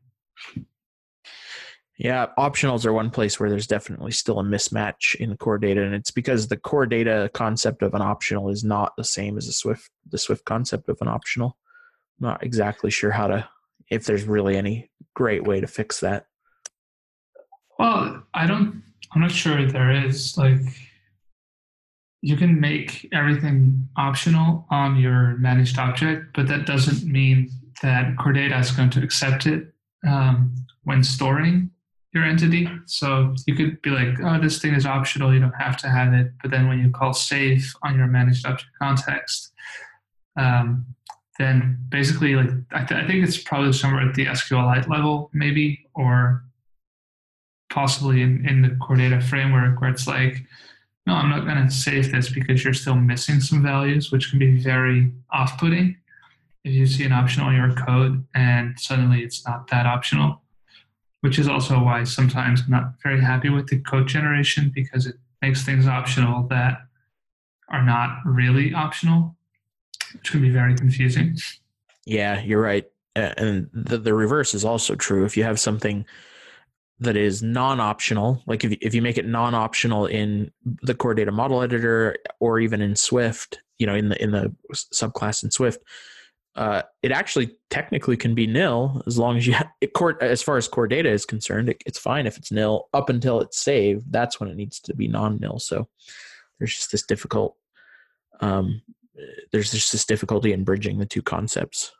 [2.03, 5.95] Yeah, optionals are one place where there's definitely still a mismatch in core data, and
[5.95, 9.53] it's because the core data concept of an optional is not the same as the
[9.53, 11.57] Swift the Swift concept of an optional.
[12.19, 13.47] I'm not exactly sure how to
[13.89, 16.25] if there's really any great way to fix that.
[17.79, 18.83] Well, I don't.
[19.13, 20.37] I'm not sure there is.
[20.37, 20.59] Like,
[22.21, 27.49] you can make everything optional on your managed object, but that doesn't mean
[27.81, 29.73] that core data is going to accept it
[30.05, 31.69] um, when storing
[32.13, 32.69] your entity.
[32.85, 35.33] So you could be like, oh, this thing is optional.
[35.33, 36.31] You don't have to have it.
[36.41, 39.51] But then when you call save on your managed object context,
[40.37, 40.85] um,
[41.39, 45.85] then basically, like I, th- I, think it's probably somewhere at the SQLite level, maybe,
[45.95, 46.43] or
[47.71, 50.43] possibly in, in the core data framework where it's like,
[51.07, 54.37] no, I'm not going to save this because you're still missing some values, which can
[54.37, 55.97] be very off putting
[56.63, 60.42] if you see an optional in your code and suddenly it's not that optional
[61.23, 65.15] which is also why sometimes I'm not very happy with the code generation because it
[65.41, 66.79] makes things optional that
[67.69, 69.33] are not really optional,
[70.11, 71.37] which can be very confusing.
[72.05, 72.91] Yeah, you're right.
[73.15, 75.23] And the, the reverse is also true.
[75.23, 76.05] If you have something
[76.99, 81.61] that is non-optional, like if if you make it non-optional in the core data model
[81.61, 85.79] editor or even in Swift, you know, in the in the subclass in Swift,
[86.55, 89.55] uh, it actually technically can be nil as long as you
[90.21, 93.41] as far as core data is concerned it, it's fine if it's nil up until
[93.41, 94.11] it's saved.
[94.11, 95.59] That's when it needs to be non-nil.
[95.59, 95.87] So
[96.59, 97.55] there's just this difficult
[98.39, 98.81] um,
[99.51, 101.91] there's just this difficulty in bridging the two concepts.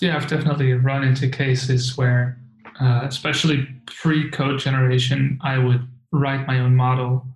[0.00, 2.38] Yeah i've definitely run into cases where
[2.80, 7.26] uh, especially pre-code generation i would write my own model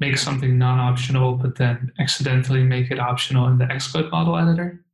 [0.00, 4.84] make something non-optional, but then accidentally make it optional in the Xcode model editor.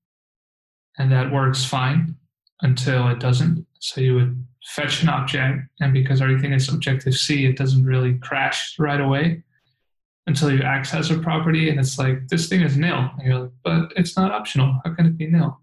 [0.98, 2.16] And that works fine
[2.62, 3.66] until it doesn't.
[3.80, 8.78] So you would fetch an object, and because everything is Objective-C, it doesn't really crash
[8.78, 9.42] right away
[10.26, 13.10] until you access a property, and it's like, this thing is nil.
[13.18, 14.80] And you're like, but it's not optional.
[14.82, 15.60] How can it be nil?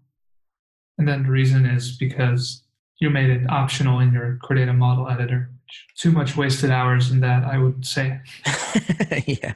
[0.98, 2.62] And then the reason is because
[3.00, 5.50] you made it optional in your Core Data model editor
[5.96, 8.20] too much wasted hours in that, I would say.
[9.26, 9.54] yeah.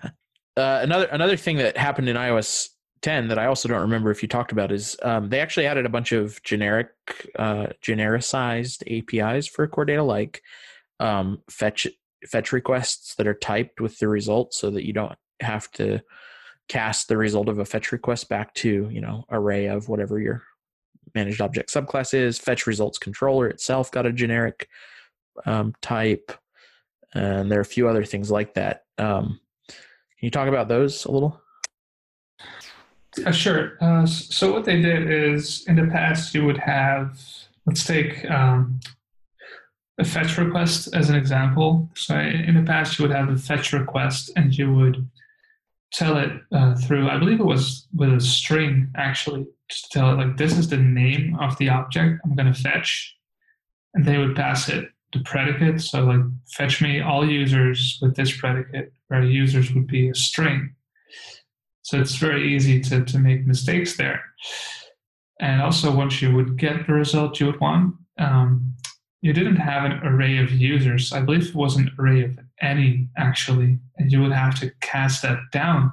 [0.56, 2.70] Uh, another another thing that happened in iOS
[3.02, 5.86] 10 that I also don't remember if you talked about is um, they actually added
[5.86, 6.88] a bunch of generic,
[7.38, 10.42] uh, genericized APIs for Core Data, like
[10.98, 11.86] um, fetch
[12.26, 16.00] fetch requests that are typed with the result, so that you don't have to
[16.68, 20.42] cast the result of a fetch request back to you know array of whatever your
[21.14, 22.38] managed object subclass is.
[22.38, 24.68] Fetch results controller itself got a generic
[25.44, 26.32] um, type,
[27.14, 28.84] and there are a few other things like that.
[28.98, 31.40] Um, can you talk about those a little?
[33.24, 33.76] Uh, sure.
[33.80, 37.18] Uh, so what they did is in the past you would have,
[37.64, 38.80] let's take um,
[39.98, 41.88] a fetch request as an example.
[41.94, 45.08] So in the past you would have a fetch request and you would
[45.92, 50.16] tell it uh, through, I believe it was with a string actually, to tell it
[50.16, 53.16] like this is the name of the object I'm going to fetch.
[53.94, 55.80] And they would pass it the predicate.
[55.80, 56.20] So like
[56.52, 60.74] fetch me all users with this predicate, where users would be a string.
[61.82, 64.20] So it's very easy to, to make mistakes there.
[65.40, 68.74] And also once you would get the result you would want, um,
[69.22, 71.12] you didn't have an array of users.
[71.12, 75.22] I believe it was an array of any actually, and you would have to cast
[75.22, 75.92] that down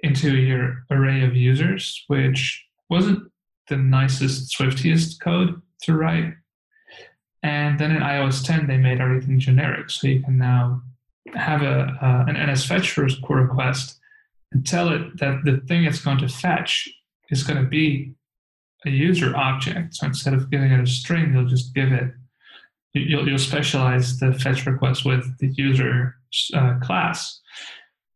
[0.00, 3.30] into your array of users, which wasn't
[3.68, 6.32] the nicest, swiftiest code to write.
[7.42, 9.90] And then in iOS 10, they made everything generic.
[9.90, 10.82] So you can now
[11.34, 13.98] have a uh, an NS fetch request
[14.52, 16.88] and tell it that the thing it's going to fetch
[17.30, 18.12] is going to be
[18.84, 19.94] a user object.
[19.94, 22.12] So instead of giving it a string, you'll just give it,
[22.94, 26.16] you'll, you'll specialize the fetch request with the user
[26.54, 27.40] uh, class.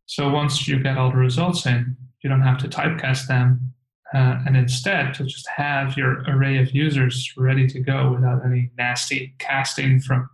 [0.07, 3.74] So once you get all the results in, you don't have to typecast them
[4.15, 8.71] uh, and instead to just have your array of users ready to go without any
[8.77, 10.29] nasty casting from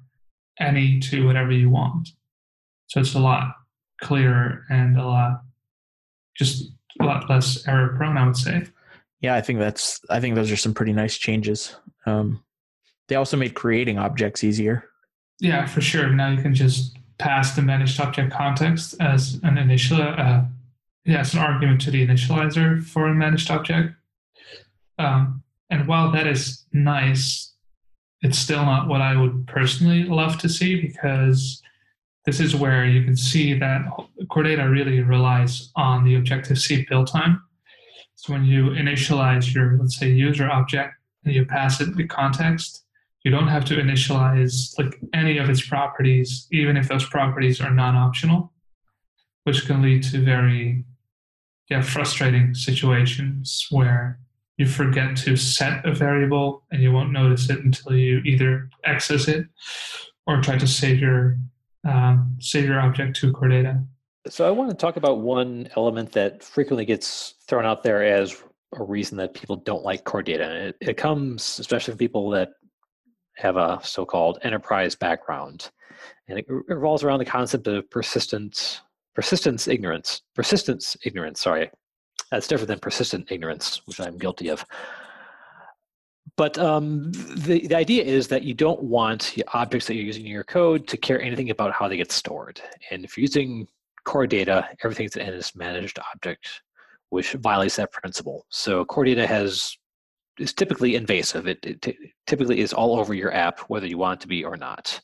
[0.60, 2.10] any to whatever you want.
[2.88, 3.56] So it's a lot
[4.00, 5.42] clearer and a lot
[6.38, 8.66] just a lot less error prone, I would say.
[9.20, 11.76] Yeah, I think that's I think those are some pretty nice changes.
[12.06, 12.44] Um,
[13.08, 14.86] they also made creating objects easier.
[15.40, 16.10] Yeah, for sure.
[16.10, 20.44] Now you can just pass the managed object context as an initial uh,
[21.06, 23.96] yeah, it's an argument to the initializer for a managed object.
[25.00, 27.54] Um, and while that is nice,
[28.22, 31.62] it's still not what I would personally love to see because
[32.26, 33.82] this is where you can see that
[34.30, 37.42] Core Data really relies on the Objective-C build time.
[38.16, 40.94] So when you initialize your, let's say, user object
[41.26, 42.86] and you pass it the context,
[43.24, 47.72] you don't have to initialize like any of its properties, even if those properties are
[47.72, 48.52] non-optional,
[49.46, 50.84] which can lead to very
[51.72, 54.20] yeah, frustrating situations where
[54.58, 59.30] you forget to set a variable and you won't notice it until you either access
[59.30, 59.48] it
[60.28, 61.38] or try to save your
[61.88, 63.82] um, save your object to core data.
[64.28, 68.44] So I want to talk about one element that frequently gets thrown out there as
[68.74, 70.44] a reason that people don't like core data.
[70.44, 72.50] And it, it comes especially from people that
[73.38, 75.72] have a so-called enterprise background.
[76.28, 78.82] And it revolves around the concept of persistent
[79.16, 80.22] persistence ignorance.
[80.36, 81.70] Persistence ignorance sorry.
[82.32, 84.66] That's different than persistent ignorance which i'm guilty of.
[86.38, 90.26] But um, the, the idea is that you don't want the objects that you're using
[90.26, 92.62] in your code to care anything about how they get stored.
[92.90, 93.68] And if you're using
[94.06, 96.62] core data everything's an managed object
[97.10, 98.46] which violates that principle.
[98.50, 99.78] So core data has
[100.40, 101.46] is typically invasive.
[101.46, 104.58] It, it typically is all over your app whether you want it to be or
[104.58, 105.00] not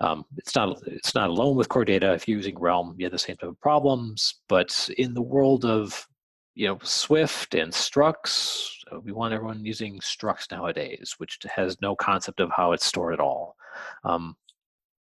[0.00, 2.12] um, it's not it's not alone with core data.
[2.12, 4.40] If you're using Realm, you have the same type of problems.
[4.48, 6.06] But in the world of
[6.54, 11.94] you know Swift and structs, uh, we want everyone using structs nowadays, which has no
[11.94, 13.56] concept of how it's stored at all.
[14.04, 14.36] Um,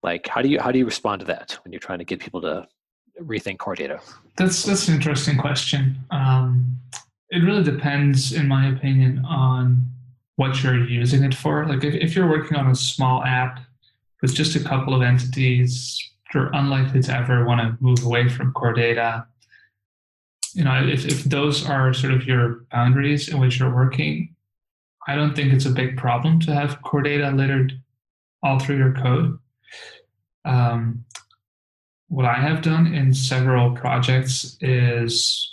[0.03, 2.19] like, how do you how do you respond to that when you're trying to get
[2.19, 2.67] people to
[3.21, 4.01] rethink core data?
[4.35, 5.97] That's that's an interesting question.
[6.11, 6.77] Um,
[7.29, 9.85] it really depends, in my opinion, on
[10.35, 11.65] what you're using it for.
[11.67, 13.59] Like, if, if you're working on a small app
[14.21, 16.01] with just a couple of entities,
[16.33, 19.25] you're unlikely to ever want to move away from core data.
[20.53, 24.35] You know, if, if those are sort of your boundaries in which you're working,
[25.07, 27.73] I don't think it's a big problem to have core data littered
[28.43, 29.37] all through your code.
[30.45, 31.05] Um,
[32.07, 35.47] what I have done in several projects is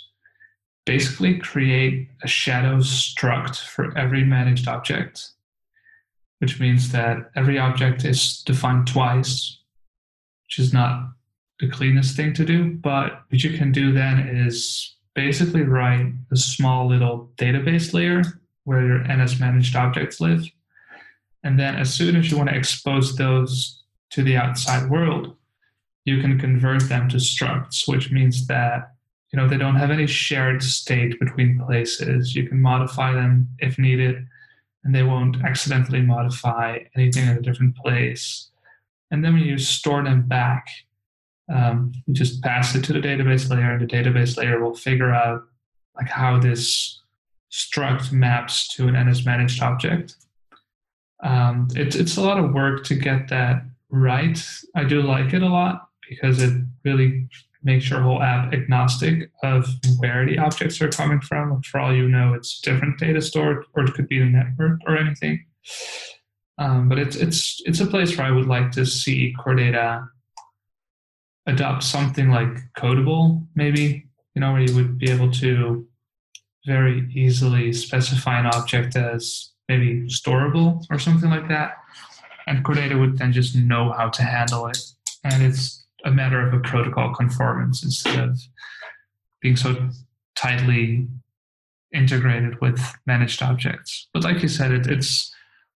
[0.85, 5.31] basically create a shadow struct for every managed object
[6.39, 9.59] which means that every object is defined twice,
[10.45, 11.09] which is not
[11.59, 12.73] the cleanest thing to do.
[12.73, 18.21] But what you can do then is basically write a small little database layer
[18.65, 20.45] where your NS managed objects live.
[21.43, 25.35] And then as soon as you want to expose those to the outside world,
[26.05, 28.93] you can convert them to structs, which means that
[29.31, 32.35] you know they don't have any shared state between places.
[32.35, 34.25] You can modify them if needed
[34.87, 38.49] and they won't accidentally modify anything in a different place.
[39.11, 40.65] And then when you store them back,
[41.53, 45.13] um, you just pass it to the database layer, and the database layer will figure
[45.13, 45.43] out
[45.97, 47.01] like how this
[47.51, 50.15] struct maps to an NS managed object.
[51.21, 54.41] Um, it's it's a lot of work to get that right.
[54.73, 57.27] I do like it a lot because it really
[57.67, 59.67] makes your whole app agnostic of
[59.99, 61.61] where the objects are coming from.
[61.63, 64.97] For all you know, it's different data store, or it could be the network or
[64.97, 65.45] anything.
[66.57, 70.07] Um, but it's it's it's a place where I would like to see Core Data
[71.45, 75.85] adopt something like Codable, maybe you know, where you would be able to
[76.65, 81.73] very easily specify an object as maybe storable or something like that,
[82.47, 84.79] and Core Data would then just know how to handle it,
[85.25, 88.39] and it's a matter of a protocol conformance instead of
[89.41, 89.89] being so
[90.35, 91.07] tightly
[91.93, 94.07] integrated with managed objects.
[94.13, 95.33] But like you said, it, it's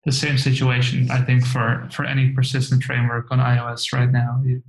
[0.05, 4.41] the same situation I think for for any persistent framework on iOS right now.
[4.45, 4.63] You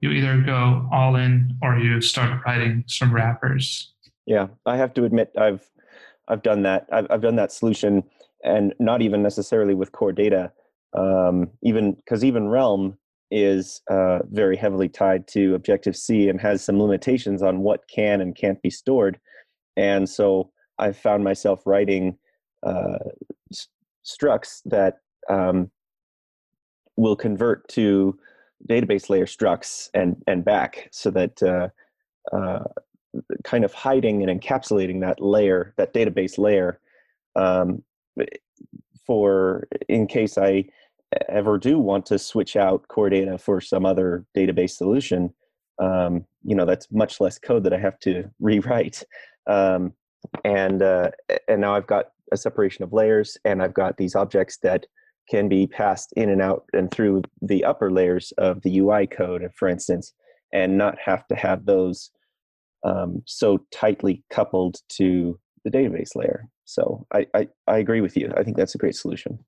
[0.00, 3.92] you either go all in or you start writing some wrappers.
[4.26, 5.68] Yeah, I have to admit I've
[6.28, 6.86] I've done that.
[6.92, 8.04] I've I've done that solution,
[8.44, 10.52] and not even necessarily with core data.
[10.96, 12.96] Um, even because even Realm
[13.30, 18.20] is uh, very heavily tied to Objective C and has some limitations on what can
[18.20, 19.18] and can't be stored,
[19.76, 22.18] and so I found myself writing
[22.62, 22.98] uh,
[24.04, 24.98] structs that
[25.28, 25.70] um,
[26.96, 28.18] will convert to
[28.68, 31.68] database layer structs and and back so that uh,
[32.34, 32.64] uh,
[33.44, 36.80] kind of hiding and encapsulating that layer that database layer
[37.36, 37.82] um,
[39.06, 40.64] for in case I
[41.28, 45.32] ever do want to switch out core data for some other database solution
[45.80, 49.02] um, you know that's much less code that I have to rewrite
[49.46, 49.92] um,
[50.44, 51.10] and uh,
[51.48, 54.86] and now I've got a separation of layers and I've got these objects that
[55.28, 59.48] can be passed in and out and through the upper layers of the UI code,
[59.54, 60.12] for instance,
[60.52, 62.10] and not have to have those
[62.84, 66.48] um, so tightly coupled to the database layer.
[66.64, 68.32] So I, I, I, agree with you.
[68.36, 69.38] I think that's a great solution.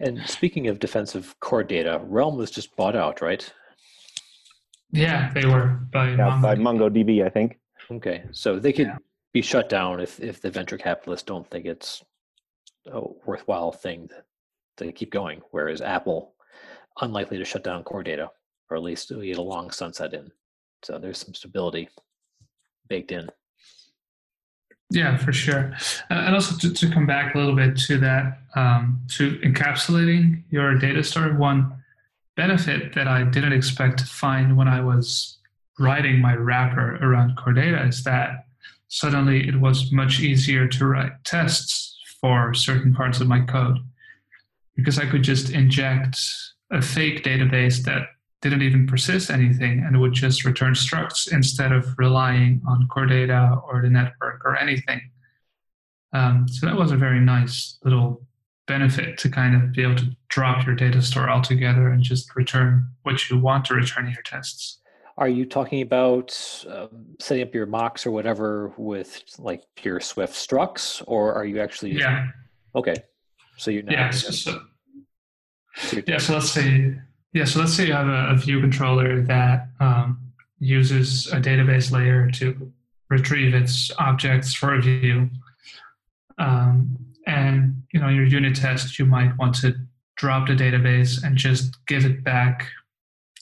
[0.00, 3.50] And speaking of defensive core data, Realm was just bought out, right?
[4.92, 6.42] Yeah, they were by, yeah, MongoDB.
[6.42, 7.58] by MongoDB, I think.
[7.90, 8.98] Okay, so they could yeah
[9.36, 12.02] be shut down if, if the venture capitalists don't think it's
[12.90, 15.42] a worthwhile thing to, to keep going.
[15.50, 16.32] Whereas Apple,
[17.02, 18.30] unlikely to shut down core data,
[18.70, 20.30] or at least we get a long sunset in.
[20.84, 21.90] So there's some stability
[22.88, 23.28] baked in.
[24.90, 25.72] Yeah, for sure.
[26.10, 30.78] And also to, to come back a little bit to that, um, to encapsulating your
[30.78, 31.72] data store, one
[32.36, 35.38] benefit that I didn't expect to find when I was
[35.78, 38.46] writing my wrapper around core data is that
[38.88, 43.78] suddenly it was much easier to write tests for certain parts of my code
[44.76, 46.18] because I could just inject
[46.70, 48.08] a fake database that
[48.48, 53.58] didn't even persist anything and would just return structs instead of relying on core data
[53.68, 55.00] or the network or anything.
[56.12, 58.26] Um, so that was a very nice little
[58.66, 62.88] benefit to kind of be able to drop your data store altogether and just return
[63.02, 64.78] what you want to return in your tests.
[65.18, 66.36] Are you talking about
[66.68, 71.60] um, setting up your mocks or whatever with like pure Swift structs, or are you
[71.60, 71.92] actually?
[71.92, 72.28] Yeah.
[72.74, 72.94] Okay.
[73.56, 73.92] So you're not.
[73.92, 74.10] Yeah.
[74.10, 74.60] So, so,
[75.76, 76.18] so yeah.
[76.18, 76.96] So let's say
[77.32, 77.44] yeah.
[77.44, 80.20] So let's say you have a, a view controller that um,
[80.58, 82.72] uses a database layer to
[83.10, 85.28] retrieve its objects for a view,
[86.38, 86.96] um,
[87.26, 89.74] and you know in your unit test you might want to
[90.16, 92.68] drop the database and just give it back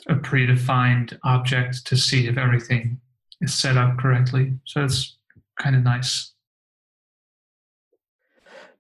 [0.09, 3.01] a predefined object to see if everything
[3.41, 4.53] is set up correctly.
[4.65, 5.17] So it's
[5.59, 6.33] kind of nice.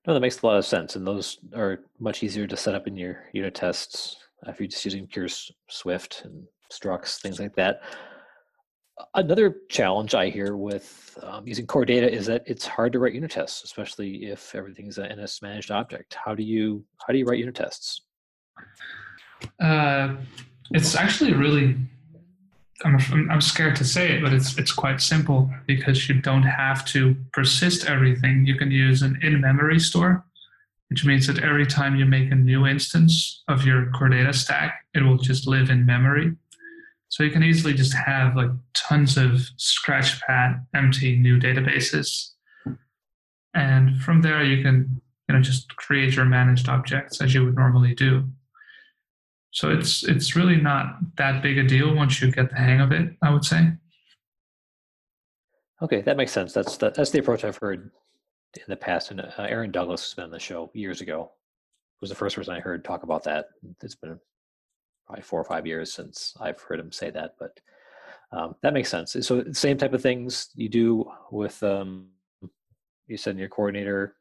[0.06, 2.86] No, that makes a lot of sense, and those are much easier to set up
[2.86, 4.16] in your unit tests
[4.48, 5.28] if you're just using pure
[5.68, 7.82] Swift and structs, things like that.
[9.14, 13.14] Another challenge I hear with um, using core data is that it's hard to write
[13.14, 16.16] unit tests, especially if everything's in a managed object.
[16.24, 18.02] How do you how do you write unit tests?
[19.60, 20.14] Uh,
[20.70, 21.76] it's actually really
[22.84, 22.98] I'm,
[23.30, 27.16] I'm scared to say it, but it's it's quite simple because you don't have to
[27.32, 28.44] persist everything.
[28.46, 30.24] You can use an in-memory store,
[30.94, 34.84] which means that every time you make a new instance of your core data stack,
[34.94, 36.32] it will just live in memory.
[37.08, 42.30] So you can easily just have like tons of scratchpad empty new databases.
[43.54, 47.56] And from there you can you know just create your managed objects as you would
[47.56, 48.28] normally do.
[49.50, 52.92] So it's it's really not that big a deal once you get the hang of
[52.92, 53.16] it.
[53.20, 53.72] I would say.
[55.82, 56.52] Okay, that makes sense.
[56.52, 57.90] That's the, that's the approach I've heard
[58.56, 59.10] in the past.
[59.10, 61.32] And uh, Aaron Douglas has been on the show years ago.
[62.00, 63.46] Was the first person I heard talk about that.
[63.82, 64.18] It's been
[65.06, 67.58] probably four or five years since I've heard him say that, but
[68.32, 69.16] um, that makes sense.
[69.20, 72.08] So same type of things you do with um,
[73.06, 74.16] you said your coordinator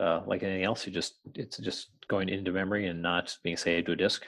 [0.00, 0.86] uh, like anything else.
[0.86, 4.26] You just it's just going into memory and not being saved to a disk.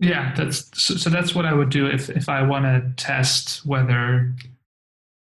[0.00, 3.64] Yeah, that's so, so that's what I would do if if I want to test
[3.64, 4.34] whether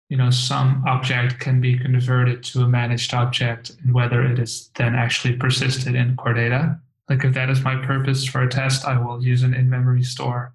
[0.10, 4.70] you know some object can be converted to a managed object and whether it is
[4.76, 6.80] then actually persisted in core data.
[7.10, 10.54] Like if that is my purpose for a test, I will use an in-memory store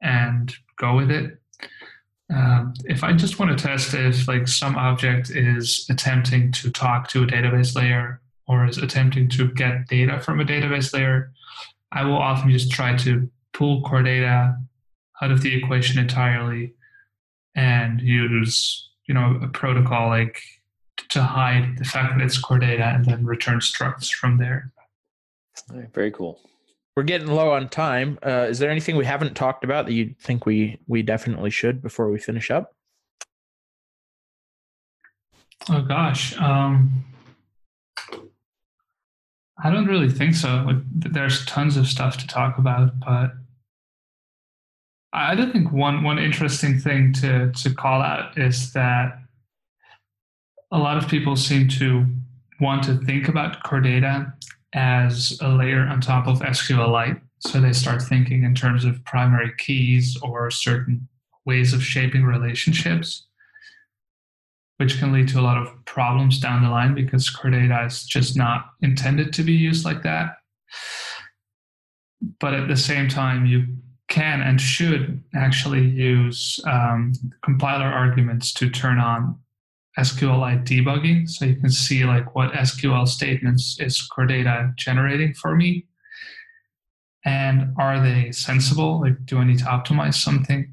[0.00, 1.38] and go with it.
[2.32, 7.08] Um, if I just want to test if like some object is attempting to talk
[7.08, 11.32] to a database layer or is attempting to get data from a database layer,
[11.90, 14.56] I will often just try to pull core data
[15.20, 16.74] out of the equation entirely
[17.54, 20.42] and use you know a protocol like
[21.08, 24.72] to hide the fact that it's core data and then return structs from there.
[25.92, 26.40] very cool.
[26.96, 28.18] We're getting low on time.
[28.24, 31.82] Uh, is there anything we haven't talked about that you think we we definitely should
[31.82, 32.74] before we finish up?
[35.68, 37.04] Oh gosh, um,
[39.62, 40.64] I don't really think so.
[40.66, 43.32] Like, there's tons of stuff to talk about, but
[45.12, 49.18] I do think one one interesting thing to to call out is that
[50.70, 52.06] a lot of people seem to
[52.60, 54.32] want to think about core data
[54.74, 57.20] as a layer on top of SQLite.
[57.40, 61.08] So they start thinking in terms of primary keys or certain
[61.44, 63.26] ways of shaping relationships,
[64.78, 68.04] which can lead to a lot of problems down the line because core data is
[68.04, 70.36] just not intended to be used like that.
[72.40, 73.66] But at the same time, you
[74.12, 79.38] can and should actually use um, compiler arguments to turn on
[79.98, 81.26] SQLite debugging.
[81.28, 85.86] So you can see like what SQL statements is core data generating for me.
[87.24, 89.00] And are they sensible?
[89.00, 90.70] Like, do I need to optimize something?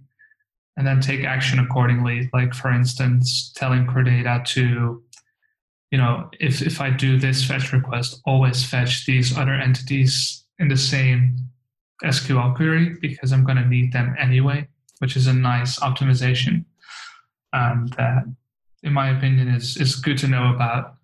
[0.75, 2.29] And then take action accordingly.
[2.33, 5.01] Like, for instance, telling core data to,
[5.91, 10.67] you know, if, if I do this fetch request, always fetch these other entities in
[10.67, 11.48] the same
[12.03, 14.67] SQL query because I'm going to need them anyway,
[14.99, 16.65] which is a nice optimization.
[17.51, 18.25] And that
[18.83, 20.95] in my opinion, is is good to know about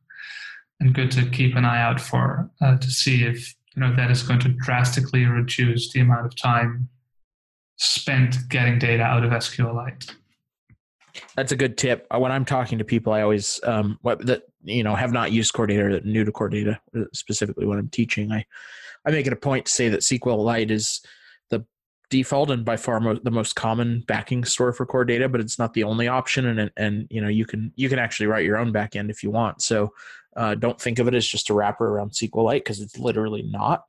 [0.80, 4.12] and good to keep an eye out for uh, to see if you know that
[4.12, 6.90] is going to drastically reduce the amount of time
[7.78, 10.14] spent getting data out of SQLite.
[11.36, 12.08] That's a good tip.
[12.14, 15.32] Uh, when I'm talking to people, I always um, what that you know have not
[15.32, 18.32] used core data, new to core data, uh, specifically when I'm teaching.
[18.32, 18.46] I
[19.06, 21.02] I make it a point to say that SQLite is
[21.50, 21.66] the
[22.10, 25.60] default and by far mo- the most common backing store for core data, but it's
[25.60, 26.46] not the only option.
[26.46, 29.32] And and you know you can you can actually write your own backend if you
[29.32, 29.62] want.
[29.62, 29.94] So
[30.36, 33.86] uh, don't think of it as just a wrapper around SQLite because it's literally not.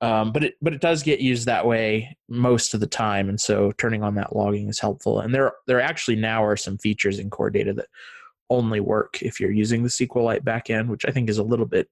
[0.00, 3.40] Um, but it but it does get used that way most of the time, and
[3.40, 5.20] so turning on that logging is helpful.
[5.20, 7.86] And there there actually now are some features in core data that
[8.50, 11.88] only work if you're using the SQLite backend, which I think is a little bit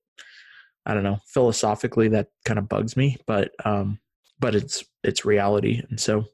[0.86, 3.98] I don't know philosophically that kind of bugs me, but um,
[4.40, 6.24] but it's it's reality, and so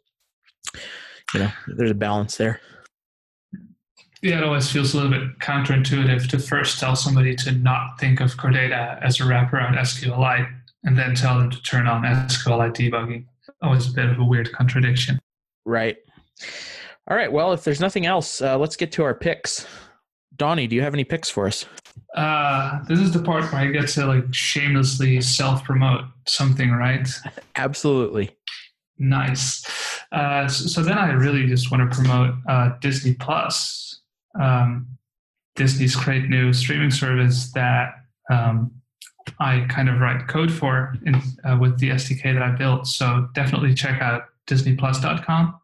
[1.35, 2.61] you know there's a balance there.
[4.23, 8.21] Yeah, it always feels a little bit counterintuitive to first tell somebody to not think
[8.21, 12.75] of core data as a wraparound SQLite and then tell them to turn on SQLite
[12.75, 13.27] debugging.
[13.63, 15.21] Always a bit of a weird contradiction.
[15.65, 15.99] Right.
[17.09, 17.31] All right.
[17.31, 19.67] Well, if there's nothing else, uh, let's get to our picks.
[20.37, 21.65] Donny, do you have any picks for us?
[22.15, 27.09] Uh, this is the part where I get to like shamelessly self promote something, right?
[27.57, 28.31] Absolutely.
[28.99, 29.65] Nice.
[30.11, 34.01] Uh, so, so, then I really just want to promote uh, Disney Plus,
[34.41, 34.89] um,
[35.55, 37.93] Disney's great new streaming service that
[38.31, 38.73] um,
[39.39, 42.87] I kind of write code for in, uh, with the SDK that I built.
[42.87, 45.61] So definitely check out DisneyPlus.com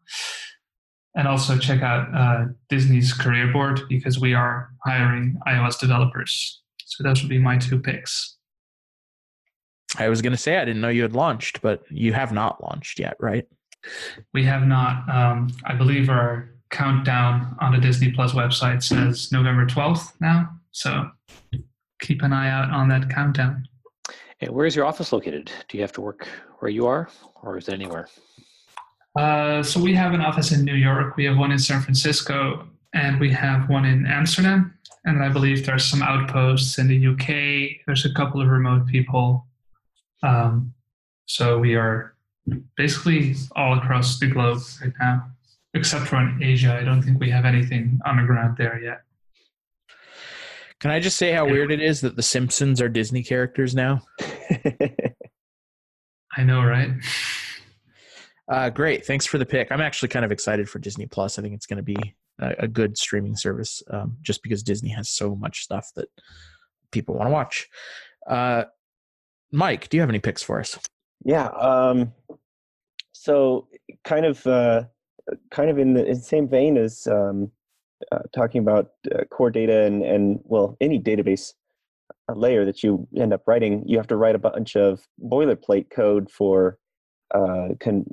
[1.15, 6.61] and also check out uh, Disney's career board because we are hiring iOS developers.
[6.85, 8.37] So those would be my two picks.
[9.97, 12.61] I was going to say I didn't know you had launched, but you have not
[12.61, 13.47] launched yet, right?
[14.33, 15.07] We have not.
[15.09, 20.49] Um, I believe our countdown on the Disney Plus website says November 12th now.
[20.71, 21.09] So
[22.01, 23.67] keep an eye out on that countdown.
[24.41, 25.49] And where is your office located?
[25.69, 26.27] Do you have to work
[26.59, 27.09] where you are,
[27.41, 28.09] or is it anywhere?
[29.15, 32.67] Uh, so we have an office in New York, we have one in San Francisco,
[32.93, 34.73] and we have one in Amsterdam.
[35.05, 37.85] And I believe there's some outposts in the UK.
[37.85, 39.45] There's a couple of remote people.
[40.23, 40.73] Um,
[41.27, 42.15] so we are
[42.75, 45.27] basically all across the globe right now,
[45.75, 46.75] except for in Asia.
[46.75, 49.01] I don't think we have anything on the ground there yet.
[50.79, 54.01] Can I just say how weird it is that the Simpsons are Disney characters now?
[56.37, 56.89] I know, right?
[58.47, 59.05] Uh, great.
[59.05, 59.71] Thanks for the pick.
[59.71, 61.39] I'm actually kind of excited for Disney Plus.
[61.39, 64.89] I think it's going to be a, a, good streaming service um, just because Disney
[64.89, 66.07] has so much stuff that
[66.91, 67.67] people want to watch.
[68.29, 68.65] Uh,
[69.51, 70.77] Mike, do you have any picks for us?
[71.23, 71.47] Yeah.
[71.47, 72.13] Um,
[73.13, 73.67] so
[74.03, 74.83] kind of uh,
[75.49, 77.51] kind of in the, in the same vein as um,
[78.11, 81.53] uh, talking about uh, core data and and well any database
[82.33, 86.29] layer that you end up writing, you have to write a bunch of boilerplate code
[86.29, 86.77] for
[87.33, 88.05] uh, con-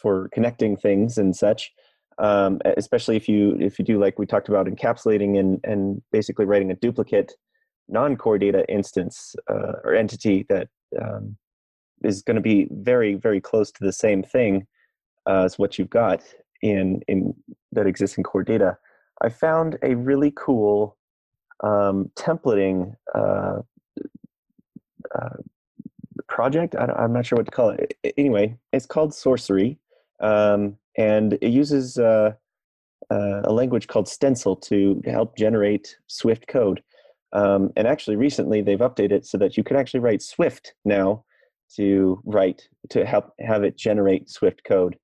[0.00, 1.72] for connecting things and such.
[2.18, 6.44] Um, especially if you if you do like we talked about encapsulating and and basically
[6.44, 7.32] writing a duplicate
[7.88, 10.68] non-core data instance uh, or entity that
[11.00, 11.36] um,
[12.04, 14.66] is going to be very very close to the same thing
[15.26, 16.22] uh, as what you've got
[16.60, 17.34] in in
[17.72, 18.76] that exists in core data.
[19.22, 20.96] I found a really cool
[21.62, 23.60] um, templating uh,
[25.14, 25.36] uh,
[26.32, 26.74] project.
[26.74, 27.94] I am not sure what to call it.
[28.16, 29.76] Anyway, it's called Sourcery,
[30.20, 32.32] um, and it uses uh,
[33.10, 36.82] uh, a language called Stencil to help generate Swift code.
[37.34, 41.24] Um, and actually, recently they've updated it so that you can actually write Swift now
[41.76, 44.96] to write to help have it generate Swift code.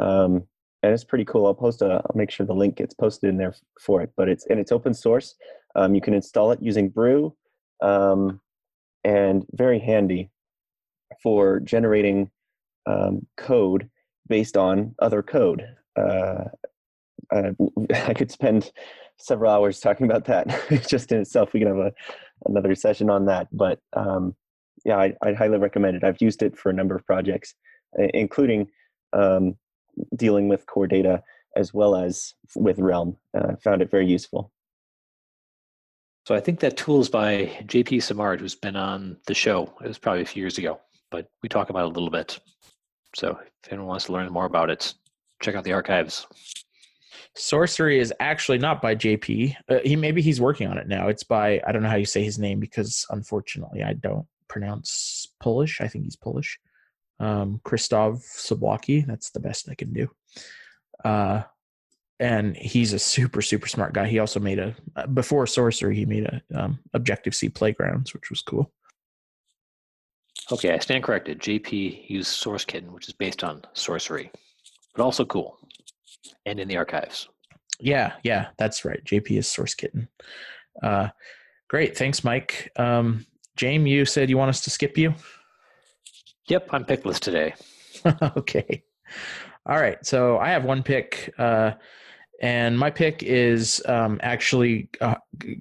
[0.00, 0.42] Um,
[0.82, 1.46] and it's pretty cool.
[1.46, 2.02] I'll post a.
[2.04, 4.10] I'll make sure the link gets posted in there for it.
[4.16, 5.36] But it's and it's open source.
[5.76, 7.36] Um, you can install it using Brew,
[7.80, 8.40] um,
[9.04, 10.32] and very handy
[11.22, 12.30] for generating
[12.86, 13.88] um, code
[14.28, 15.64] based on other code.
[15.96, 16.44] Uh,
[17.32, 17.50] I,
[17.94, 18.70] I, could spend
[19.18, 20.48] several hours talking about that
[20.88, 21.52] just in itself.
[21.52, 21.92] We can have a,
[22.46, 23.48] another session on that.
[23.52, 24.34] But um,
[24.84, 26.04] yeah, I, would highly recommend it.
[26.04, 27.54] I've used it for a number of projects,
[27.96, 28.68] including
[29.12, 29.56] um,
[30.16, 31.22] dealing with core data
[31.56, 33.16] as well as with Realm.
[33.36, 34.50] Uh, found it very useful.
[36.26, 39.72] So I think that tool is by JP Simard, who's been on the show.
[39.84, 40.80] It was probably a few years ago,
[41.12, 42.40] but we talk about it a little bit.
[43.14, 44.94] So if anyone wants to learn more about it,
[45.40, 46.26] check out the archives.
[47.38, 49.54] Sourcery is actually not by JP.
[49.68, 51.08] Uh, he maybe he's working on it now.
[51.08, 55.28] It's by I don't know how you say his name because unfortunately I don't pronounce
[55.40, 55.80] Polish.
[55.80, 56.58] I think he's Polish.
[57.20, 59.06] Um, Krzysztof Sobłocki.
[59.06, 60.10] That's the best I can do.
[61.04, 61.42] Uh,
[62.20, 64.08] and he's a super super smart guy.
[64.08, 64.74] He also made a
[65.08, 65.94] before Sourcery.
[65.94, 68.72] He made a um, Objective C Playgrounds, which was cool.
[70.52, 71.40] Okay, I stand corrected.
[71.40, 74.30] JP used SourceKitten, which is based on Sourcery,
[74.94, 75.58] but also cool,
[76.44, 77.28] and in the archives.
[77.80, 79.02] Yeah, yeah, that's right.
[79.04, 80.08] JP is SourceKitten.
[80.82, 81.08] Uh,
[81.70, 82.70] great, thanks, Mike.
[82.76, 83.24] Um,
[83.56, 85.14] Jaim, you said you want us to skip you.
[86.48, 87.54] Yep, I'm pickless today.
[88.36, 88.82] okay.
[89.66, 90.04] All right.
[90.04, 91.32] So I have one pick.
[91.38, 91.72] Uh,
[92.42, 95.16] and my pick is um, actually a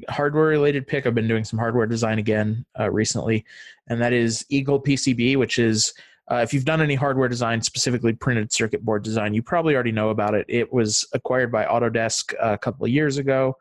[0.09, 1.05] hardware related pick.
[1.05, 3.45] I've been doing some hardware design again uh, recently,
[3.87, 5.93] and that is Eagle PCB, which is
[6.31, 9.91] uh, if you've done any hardware design, specifically printed circuit board design, you probably already
[9.91, 10.45] know about it.
[10.49, 13.57] It was acquired by Autodesk a couple of years ago.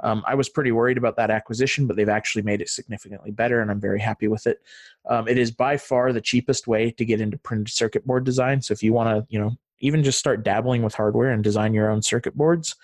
[0.00, 3.60] Um, I was pretty worried about that acquisition, but they've actually made it significantly better,
[3.60, 4.60] and I'm very happy with it.
[5.08, 8.60] Um, it is by far the cheapest way to get into printed circuit board design.
[8.60, 11.74] So if you want to, you know, even just start dabbling with hardware and design
[11.74, 12.74] your own circuit boards.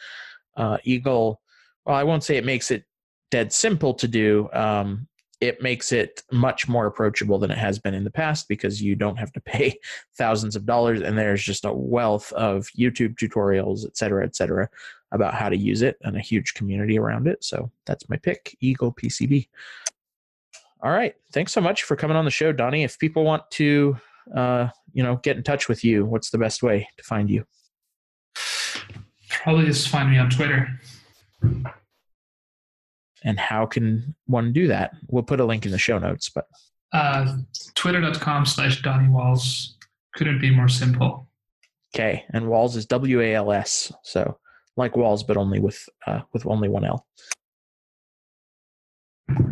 [0.56, 1.40] Uh, Eagle,
[1.84, 2.84] well, I won't say it makes it
[3.30, 4.48] dead simple to do.
[4.52, 5.08] Um,
[5.40, 8.94] it makes it much more approachable than it has been in the past because you
[8.94, 9.78] don't have to pay
[10.16, 14.68] thousands of dollars and there's just a wealth of youtube tutorials et cetera et cetera
[15.12, 18.56] about how to use it and a huge community around it so that's my pick
[18.60, 19.48] eagle pcb
[20.82, 23.96] all right thanks so much for coming on the show donny if people want to
[24.34, 27.44] uh, you know, get in touch with you, what's the best way to find you?
[29.28, 30.68] Probably just find me on Twitter.
[33.22, 34.92] And how can one do that?
[35.08, 36.46] We'll put a link in the show notes, but
[36.92, 37.36] uh,
[37.74, 39.74] twitter.com slash Donny Wals.
[40.14, 41.28] couldn't be more simple.
[41.94, 44.38] Okay, and Walls is W A L S, so
[44.76, 47.06] like Walls, but only with uh, with only one L.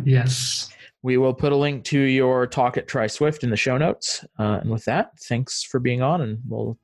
[0.03, 0.69] Yes.
[1.01, 4.25] We will put a link to your talk at Try Swift in the show notes.
[4.37, 6.77] Uh, and with that, thanks for being on, and we'll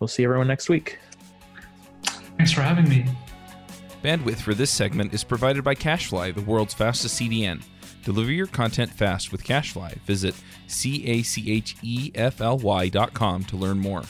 [0.00, 0.98] we'll see everyone next week.
[2.38, 3.04] Thanks for having me.
[4.02, 7.62] Bandwidth for this segment is provided by CacheFly, the world's fastest CDN.
[8.04, 9.94] Deliver your content fast with CacheFly.
[10.02, 10.34] Visit
[10.66, 14.02] c a c h e f l y dot com to learn more.